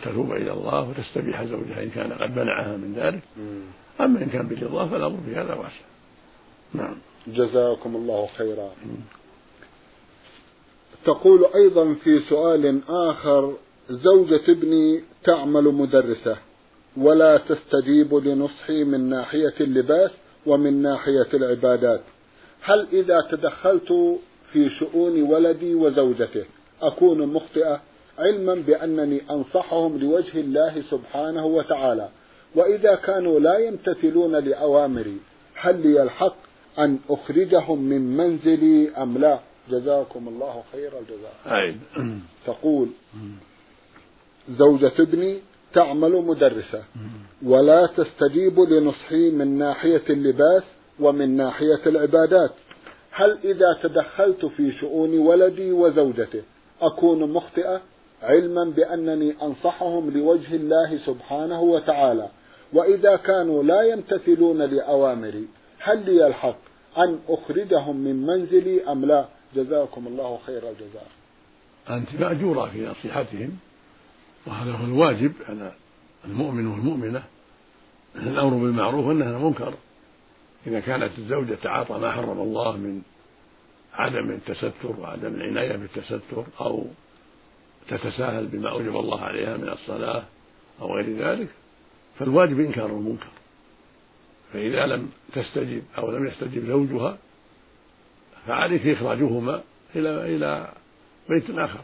تتوب 0.03 0.31
إلى 0.31 0.51
الله 0.53 0.89
وتستبيح 0.89 1.43
زوجها 1.43 1.83
إن 1.83 1.89
كان 1.89 2.13
قد 2.13 2.39
منعها 2.39 2.77
من 2.77 2.93
ذلك. 2.97 3.21
أما 4.01 4.23
إن 4.23 4.29
كان 4.29 4.47
برضاه 4.47 4.87
فالأمر 4.87 5.17
في 5.25 5.35
هذا 5.35 5.53
واسع. 5.53 5.85
نعم. 6.73 6.95
جزاكم 7.27 7.95
الله 7.95 8.27
خيرا. 8.37 8.69
تقول 11.05 11.45
أيضا 11.55 11.93
في 12.03 12.19
سؤال 12.19 12.81
آخر 12.89 13.53
زوجة 13.89 14.41
ابني 14.49 15.01
تعمل 15.23 15.63
مدرسة. 15.63 16.37
ولا 16.99 17.37
تستجيب 17.37 18.13
لنصحي 18.13 18.83
من 18.83 19.09
ناحية 19.09 19.53
اللباس 19.61 20.11
ومن 20.45 20.81
ناحية 20.81 21.27
العبادات. 21.33 22.01
هل 22.61 22.87
إذا 22.93 23.27
تدخلت 23.31 24.19
في 24.51 24.69
شؤون 24.69 25.21
ولدي 25.21 25.75
وزوجته 25.75 26.45
أكون 26.81 27.27
مخطئة 27.27 27.81
علما 28.19 28.55
بأنني 28.55 29.21
أنصحهم 29.31 29.97
لوجه 29.97 30.39
الله 30.39 30.81
سبحانه 30.81 31.45
وتعالى؟ 31.45 32.09
وإذا 32.55 32.95
كانوا 32.95 33.39
لا 33.39 33.57
يمتثلون 33.57 34.35
لأوامري 34.35 35.17
هل 35.55 35.87
لي 35.87 36.03
الحق 36.03 36.35
أن 36.79 36.99
أخرجهم 37.09 37.81
من 37.81 38.17
منزلي 38.17 38.89
أم 38.89 39.17
لا؟ 39.17 39.39
جزاكم 39.69 40.27
الله 40.27 40.63
خير 40.71 40.91
الجزاء. 40.99 41.33
أعيد 41.47 41.79
تقول 42.45 42.87
زوجة 44.49 44.91
ابني 44.99 45.39
تعمل 45.73 46.11
مدرسة. 46.11 46.83
ولا 47.45 47.85
تستجيب 47.85 48.59
لنصحي 48.59 49.29
من 49.29 49.57
ناحية 49.57 50.03
اللباس 50.09 50.63
ومن 50.99 51.37
ناحية 51.37 51.81
العبادات. 51.85 52.51
هل 53.11 53.37
إذا 53.43 53.77
تدخلت 53.83 54.45
في 54.45 54.71
شؤون 54.71 55.17
ولدي 55.17 55.71
وزوجته 55.71 56.41
أكون 56.81 57.33
مخطئة 57.33 57.81
علما 58.23 58.63
بأنني 58.75 59.33
أنصحهم 59.41 60.09
لوجه 60.09 60.55
الله 60.55 60.97
سبحانه 61.05 61.61
وتعالى؟ 61.61 62.29
وإذا 62.73 63.15
كانوا 63.15 63.63
لا 63.63 63.81
يمتثلون 63.81 64.61
لأوامري 64.61 65.47
هل 65.79 66.05
لي 66.05 66.27
الحق 66.27 66.59
أن 66.97 67.19
أخرجهم 67.29 67.95
من 67.95 68.25
منزلي 68.25 68.83
أم 68.83 69.05
لا؟ 69.05 69.25
جزاكم 69.55 70.07
الله 70.07 70.39
خير 70.45 70.57
الجزاء. 70.69 71.07
أنت 71.89 72.21
مأجورة 72.21 72.69
في 72.69 72.85
نصيحتهم. 72.85 73.57
وهذا 74.45 74.71
هو 74.71 74.85
الواجب 74.85 75.33
على 75.49 75.73
المؤمن 76.25 76.67
والمؤمنة 76.67 77.23
الأمر 78.15 78.49
بالمعروف 78.49 79.05
والنهي 79.05 79.27
عن 79.27 79.35
المنكر. 79.35 79.73
إذا 80.67 80.79
كانت 80.79 81.17
الزوجة 81.17 81.55
تعاطى 81.55 81.93
ما 81.93 82.11
حرم 82.11 82.39
الله 82.39 82.77
من 82.77 83.01
عدم 83.93 84.31
التستر 84.31 84.99
وعدم 84.99 85.33
العناية 85.33 85.75
بالتستر 85.75 86.45
أو 86.61 86.85
تتساهل 87.87 88.47
بما 88.47 88.71
أوجب 88.71 88.95
الله 88.95 89.21
عليها 89.21 89.57
من 89.57 89.69
الصلاة 89.69 90.23
أو 90.81 90.95
غير 90.95 91.17
ذلك 91.17 91.49
فالواجب 92.19 92.59
إنكار 92.59 92.85
المنكر. 92.85 93.29
فإذا 94.53 94.85
لم 94.85 95.09
تستجب 95.33 95.83
أو 95.97 96.11
لم 96.11 96.27
يستجب 96.27 96.65
زوجها 96.65 97.17
فعليك 98.47 98.87
إخراجهما 98.87 99.63
إلى 99.95 100.35
إلى 100.35 100.73
بيت 101.29 101.49
آخر 101.49 101.81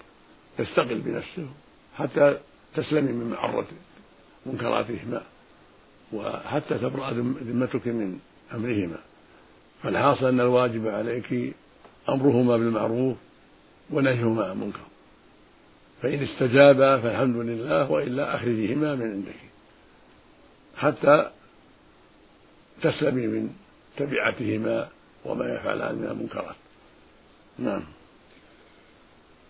يستقل 0.59 0.99
بنفسه. 0.99 1.47
حتى 1.97 2.37
تسلمي 2.75 3.11
من 3.11 3.29
معرة 3.29 3.67
منكراتهما 4.45 5.21
وحتى 6.13 6.77
تبرأ 6.77 7.11
ذمتك 7.11 7.87
من 7.87 8.19
أمرهما. 8.53 8.97
فالحاصل 9.83 10.25
أن 10.25 10.39
الواجب 10.39 10.87
عليك 10.87 11.53
أمرهما 12.09 12.57
بالمعروف 12.57 13.17
ونهيهما 13.89 14.43
عن 14.45 14.51
المنكر. 14.51 14.79
فإن 16.01 16.23
استجابا 16.23 17.01
فالحمد 17.01 17.35
لله 17.35 17.91
وإلا 17.91 18.35
أخرجيهما 18.35 18.95
من 18.95 19.11
عندك. 19.11 19.39
حتى 20.77 21.31
تسلمي 22.81 23.27
من 23.27 23.49
تبعتهما 23.97 24.89
وما 25.25 25.53
يفعلان 25.53 25.95
من 25.95 26.05
المنكرات 26.05 26.55
نعم. 27.59 27.83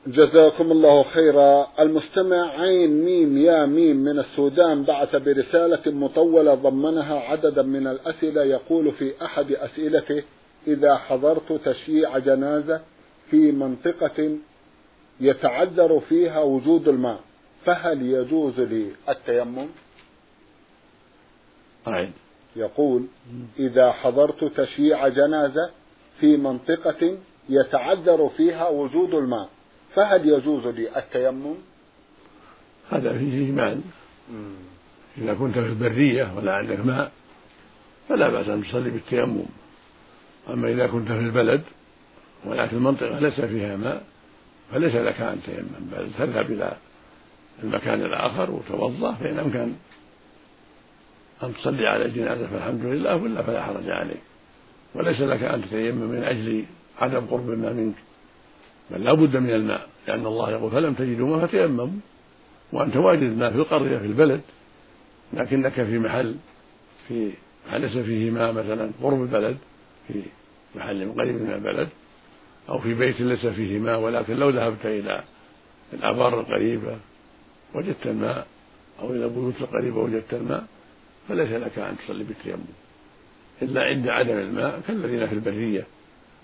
جزاكم 0.07 0.71
الله 0.71 1.03
خيرا 1.03 1.67
المستمع 1.79 2.49
عين 2.61 3.05
ميم 3.05 3.37
يا 3.37 3.65
ميم 3.65 3.97
من 3.97 4.19
السودان 4.19 4.83
بعث 4.83 5.15
برسالة 5.15 5.91
مطولة 5.91 6.53
ضمنها 6.53 7.19
عددا 7.19 7.61
من 7.61 7.87
الأسئلة 7.87 8.43
يقول 8.43 8.91
في 8.91 9.25
أحد 9.25 9.51
أسئلته 9.51 10.23
إذا 10.67 10.95
حضرت 10.95 11.53
تشييع 11.53 12.17
جنازة 12.17 12.81
في 13.31 13.51
منطقة 13.51 14.37
يتعذر 15.19 15.99
فيها 15.99 16.41
وجود 16.41 16.87
الماء 16.87 17.19
فهل 17.65 18.01
يجوز 18.01 18.59
لي 18.59 18.87
التيمم؟ 19.09 19.67
أعد 21.87 22.11
يقول 22.55 23.05
إذا 23.59 23.91
حضرت 23.91 24.43
تشييع 24.43 25.07
جنازة 25.07 25.69
في 26.19 26.37
منطقة 26.37 27.17
يتعذر 27.49 28.29
فيها 28.37 28.69
وجود 28.69 29.13
الماء 29.13 29.49
فهل 29.95 30.29
يجوز 30.29 30.67
لي 30.67 30.97
التيمم؟ 30.99 31.55
هذا 32.91 33.17
فيه 33.17 33.45
إجمال 33.45 33.81
إذا 35.17 35.33
كنت 35.33 35.57
في 35.57 35.65
البرية 35.65 36.33
ولا 36.37 36.53
عندك 36.53 36.85
ماء 36.85 37.11
فلا 38.09 38.29
بأس 38.29 38.47
أن 38.47 38.63
تصلي 38.63 38.89
بالتيمم. 38.89 39.45
أما 40.49 40.69
إذا 40.69 40.87
كنت 40.87 41.07
في 41.07 41.19
البلد 41.19 41.61
ولكن 42.45 42.77
المنطقة 42.77 43.19
ليس 43.19 43.41
فيها 43.41 43.77
ماء 43.77 44.03
فليس 44.71 44.95
لك 44.95 45.21
أن 45.21 45.41
تيمم 45.45 45.89
بل 45.91 46.09
تذهب 46.17 46.51
إلى 46.51 46.77
المكان 47.63 48.01
الآخر 48.01 48.51
وتوضأ 48.51 49.13
فإن 49.13 49.39
أمكن 49.39 49.73
أن 51.43 51.53
تصلي 51.53 51.87
على 51.87 52.05
الجنازة 52.05 52.47
فالحمد 52.47 52.85
لله 52.85 53.15
ولا 53.15 53.43
فلا 53.43 53.63
حرج 53.63 53.89
عليك. 53.89 54.21
وليس 54.95 55.21
لك 55.21 55.43
أن 55.43 55.61
تتيمم 55.61 56.11
من 56.11 56.23
أجل 56.23 56.65
عدم 56.99 57.25
قرب 57.25 57.49
الماء 57.49 57.73
منك. 57.73 57.95
بل 58.91 59.03
لا 59.03 59.13
بد 59.13 59.37
من 59.37 59.49
الماء 59.49 59.87
لأن 60.07 60.25
الله 60.25 60.51
يقول 60.51 60.71
فلم 60.71 60.93
تجدوا 60.93 61.37
ماء 61.37 61.47
فتيمموا 61.47 61.87
وأنت 62.73 62.97
واجد 62.97 63.21
الماء 63.21 63.51
في 63.51 63.57
القرية 63.57 63.97
في 63.97 64.05
البلد 64.05 64.41
لكنك 65.33 65.73
في 65.73 65.99
محل 65.99 66.35
في 67.07 67.31
ليس 67.73 67.97
فيه 67.97 68.31
ماء 68.31 68.51
مثلا 68.51 68.91
قرب 69.01 69.21
البلد 69.21 69.57
في 70.07 70.21
محل 70.75 71.11
قريب 71.11 71.35
من 71.35 71.51
البلد 71.51 71.89
أو 72.69 72.79
في 72.79 72.93
بيت 72.93 73.21
ليس 73.21 73.45
فيه 73.45 73.79
ماء 73.79 73.99
ولكن 73.99 74.35
لو 74.35 74.49
ذهبت 74.49 74.85
إلى 74.85 75.23
الآبار 75.93 76.39
القريبة 76.39 76.97
وجدت 77.75 78.05
الماء 78.07 78.47
أو 78.99 79.09
إلى 79.11 79.25
البيوت 79.25 79.61
القريبة 79.61 79.97
وجدت 79.97 80.33
الماء 80.33 80.65
فليس 81.29 81.49
لك 81.49 81.79
أن 81.79 81.97
تصلي 81.97 82.23
بالتيمم. 82.23 82.65
إلا 83.61 83.81
عند 83.83 84.07
عدم 84.07 84.37
الماء 84.37 84.81
كالذين 84.87 85.27
في 85.27 85.33
البرية 85.33 85.83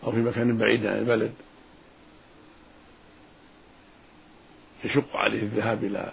أو 0.04 0.12
في 0.12 0.17
مكان 0.17 0.58
بعيد 0.58 0.86
عن 0.86 0.97
البلد. 0.97 1.32
يشق 4.86 5.15
عليه 5.15 5.41
الذهاب 5.41 5.84
إلى 5.84 6.12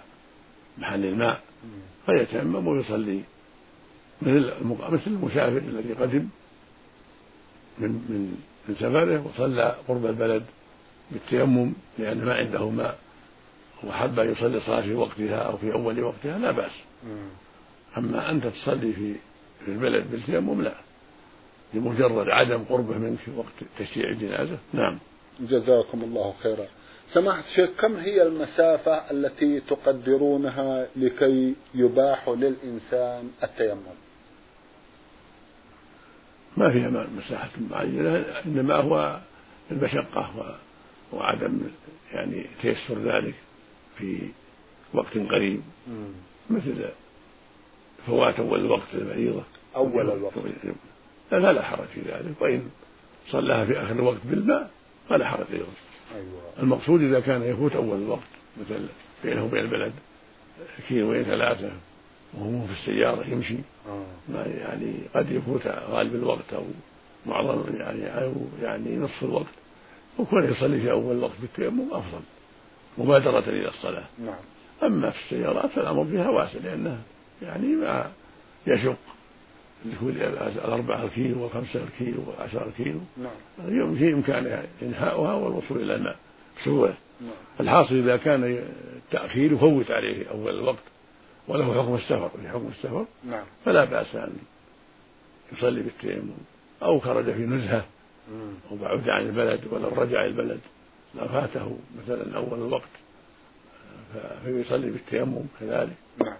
محل 0.77 1.05
الماء 1.05 1.41
فيتيمم 2.05 2.67
ويصلي 2.67 3.21
مثل 4.21 4.53
مثل 4.63 5.01
المسافر 5.07 5.57
الذي 5.57 5.93
قدم 5.93 6.27
من 7.79 7.89
من 7.89 8.37
من 8.67 8.75
سفره 8.75 9.25
وصلى 9.27 9.75
قرب 9.87 10.05
البلد 10.05 10.43
بالتيمم 11.11 11.73
لأن 11.99 12.25
ما 12.25 12.33
عنده 12.35 12.69
ماء 12.69 12.97
وحب 13.83 14.19
أن 14.19 14.31
يصلي 14.31 14.59
صلاة 14.59 14.81
في 14.81 14.93
وقتها 14.93 15.35
أو 15.37 15.57
في 15.57 15.73
أول 15.73 16.03
وقتها 16.03 16.37
لا 16.37 16.51
بأس. 16.51 16.71
أما 17.97 18.31
أنت 18.31 18.47
تصلي 18.47 18.93
في 18.93 19.15
في 19.65 19.71
البلد 19.71 20.11
بالتيمم 20.11 20.61
لا. 20.61 20.73
لمجرد 21.73 22.29
عدم 22.29 22.63
قربه 22.63 22.97
منك 22.97 23.17
في 23.19 23.31
وقت 23.31 23.53
تشييع 23.79 24.09
الجنازة 24.09 24.57
نعم. 24.73 24.99
جزاكم 25.39 26.03
الله 26.03 26.33
خيرا. 26.43 26.65
سماحة 27.13 27.43
الشيخ 27.49 27.69
كم 27.69 27.95
هي 27.95 28.21
المسافة 28.21 29.11
التي 29.11 29.59
تقدرونها 29.59 30.87
لكي 30.95 31.55
يباح 31.75 32.29
للإنسان 32.29 33.31
التيمم؟ 33.43 33.99
ما 36.57 36.71
فيها 36.71 37.07
مساحة 37.17 37.49
معينة 37.69 38.25
إنما 38.45 38.75
هو 38.75 39.19
المشقة 39.71 40.57
وعدم 41.13 41.61
يعني 42.11 42.45
تيسر 42.61 42.97
ذلك 42.99 43.35
في 43.97 44.29
وقت 44.93 45.17
قريب. 45.17 45.61
مثل 46.49 46.85
فوات 48.07 48.39
أول 48.39 48.59
الوقت 48.59 48.87
للمريضة 48.93 49.43
أول 49.75 50.09
الوقت. 50.09 50.33
لا 51.31 51.53
لا 51.53 51.61
حرج 51.61 51.87
في 51.87 52.01
ذلك. 52.01 52.41
وإن 52.41 52.69
صلاها 53.27 53.65
في 53.65 53.81
آخر 53.81 53.91
الوقت 53.91 54.19
بالماء 54.25 54.71
فلا 55.09 55.27
حرج 55.27 55.45
أيضا. 55.51 55.65
المقصود 56.59 57.01
إذا 57.01 57.19
كان 57.19 57.43
يفوت 57.43 57.75
أول 57.75 58.01
الوقت 58.01 58.29
مثل 58.57 58.85
بينه 59.23 59.45
وبين 59.45 59.59
البلد 59.59 59.93
كيلوين 60.87 61.23
ثلاثة 61.23 61.71
وهو 62.33 62.65
في 62.65 62.71
السيارة 62.71 63.27
يمشي. 63.27 63.57
آه. 63.87 64.05
ما 64.29 64.45
يعني 64.45 64.93
قد 65.15 65.31
يفوت 65.31 65.67
غالب 65.67 66.15
الوقت 66.15 66.53
أو 66.53 66.63
معظم 67.25 67.75
يعني 67.75 68.23
أو 68.23 68.33
يعني 68.61 68.97
نصف 68.97 69.23
الوقت. 69.23 69.53
وكون 70.19 70.51
يصلي 70.51 70.81
في 70.81 70.91
أول 70.91 71.15
الوقت 71.15 71.35
بالتيمم 71.41 71.87
أفضل. 71.91 72.21
مبادرة 72.97 73.49
إلى 73.49 73.67
الصلاة. 73.67 74.05
نعم. 74.25 74.35
أما 74.83 75.09
في 75.09 75.17
السيارات 75.19 75.69
فالأمر 75.69 76.05
فيها 76.05 76.29
واسع 76.29 76.59
لأنها 76.63 76.99
يعني 77.41 77.67
ما 77.67 78.11
يشق. 78.67 78.97
لكل 79.85 80.21
الأربعة 80.21 81.03
الكيلو 81.03 81.43
والخمسة 81.43 81.83
الكيلو 81.83 82.23
والعشرة 82.27 82.67
الكيلو. 82.67 82.99
نعم. 83.17 83.95
في 83.95 84.13
إمكان 84.13 84.63
إنهاؤها 84.81 85.33
والوصول 85.33 85.81
إلى 85.81 85.95
الماء. 85.95 86.15
بسهولة 86.61 86.93
نعم. 87.21 87.31
الحاصل 87.59 87.95
إذا 87.95 88.17
كان 88.17 88.65
التأخير 88.95 89.53
يفوت 89.53 89.91
عليه 89.91 90.29
أول 90.29 90.59
الوقت 90.59 90.83
وله 91.47 91.83
حكم 91.83 91.95
السفر. 91.95 92.29
في 92.29 92.49
حكم 92.49 92.67
السفر 92.67 93.05
نعم. 93.23 93.45
فلا 93.65 93.85
بأس 93.85 94.15
أن 94.15 94.33
يصلي 95.53 95.81
بالتيمم 95.81 96.37
أو 96.83 96.99
خرج 96.99 97.25
في 97.25 97.45
نزهة. 97.45 97.85
أو 98.71 98.75
بعد 98.75 99.09
عن 99.09 99.21
البلد 99.21 99.61
ولو 99.71 99.87
رجع 99.87 100.25
البلد 100.25 100.59
لو 101.15 101.27
فاته 101.27 101.77
مثلا 102.03 102.37
أول 102.37 102.67
الوقت 102.67 102.89
فيصلي 104.45 104.89
بالتيمم 104.89 105.43
كذلك. 105.59 105.95
نعم. 106.25 106.37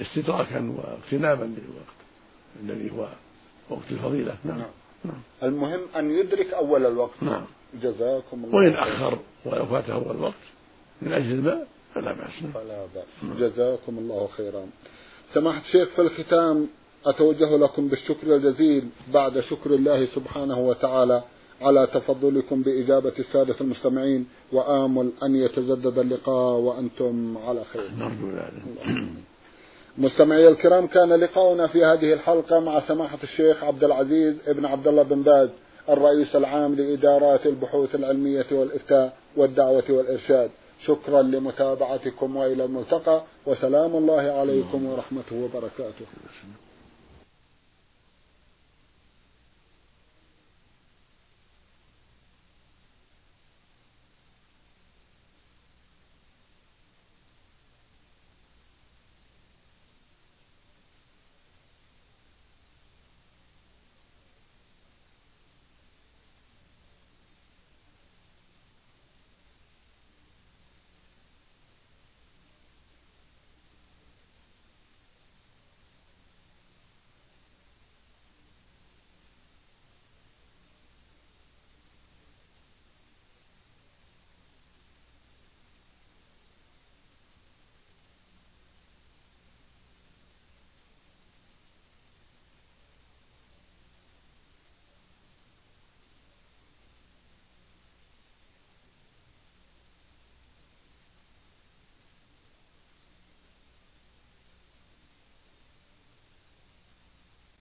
استدراكا 0.00 0.74
واغتناما 0.76 1.44
للوقت. 1.44 1.96
الذي 2.62 2.90
هو 2.90 3.08
وقت 3.70 3.90
الفضيلة. 3.90 4.36
نعم. 4.44 4.58
نعم. 4.58 4.70
نعم. 5.04 5.20
المهم 5.42 5.80
أن 5.96 6.10
يدرك 6.10 6.54
أول 6.54 6.86
الوقت. 6.86 7.22
نعم. 7.22 7.44
جزاكم 7.82 8.44
الله 8.44 8.56
وإن. 8.56 8.74
أخر 8.74 9.18
ولو 9.44 9.66
فاته 9.66 9.92
أول 9.92 10.16
وقت 10.16 10.34
من 11.02 11.12
أجل 11.12 11.32
الماء 11.32 11.66
فلا 11.94 12.12
بأس. 12.12 12.30
فلا 12.54 12.86
بأس. 12.94 13.24
نعم. 13.24 13.36
جزاكم 13.38 13.98
الله 13.98 14.28
خيرا. 14.36 14.66
سماحة 15.34 15.60
الشيخ 15.60 15.88
في 15.88 16.02
الختام 16.02 16.68
أتوجه 17.06 17.56
لكم 17.56 17.88
بالشكر 17.88 18.36
الجزيل 18.36 18.88
بعد 19.14 19.40
شكر 19.40 19.74
الله 19.74 20.06
سبحانه 20.06 20.58
وتعالى 20.58 21.22
على 21.60 21.86
تفضلكم 21.94 22.62
بإجابة 22.62 23.12
السادة 23.18 23.56
المستمعين 23.60 24.26
وآمل 24.52 25.12
أن 25.22 25.36
يتجدد 25.36 25.98
اللقاء 25.98 26.58
وأنتم 26.58 27.38
على 27.38 27.64
خير. 27.72 27.90
نرجو 27.98 28.30
ذلك. 28.30 28.62
مستمعي 29.98 30.48
الكرام 30.48 30.86
كان 30.86 31.12
لقاؤنا 31.12 31.66
في 31.66 31.84
هذه 31.84 32.12
الحلقة 32.12 32.60
مع 32.60 32.80
سماحة 32.80 33.18
الشيخ 33.22 33.64
عبد 33.64 33.84
العزيز 33.84 34.36
ابن 34.46 34.64
عبد 34.66 34.88
الله 34.88 35.02
بن 35.02 35.22
باز 35.22 35.48
الرئيس 35.88 36.36
العام 36.36 36.74
لإدارات 36.74 37.46
البحوث 37.46 37.94
العلمية 37.94 38.46
والإفتاء 38.52 39.16
والدعوة 39.36 39.84
والإرشاد. 39.88 40.50
شكرا 40.86 41.22
لمتابعتكم 41.22 42.36
وإلى 42.36 42.64
الملتقى 42.64 43.22
وسلام 43.46 43.96
الله 43.96 44.22
عليكم 44.40 44.86
ورحمته 44.86 45.36
وبركاته. 45.44 46.06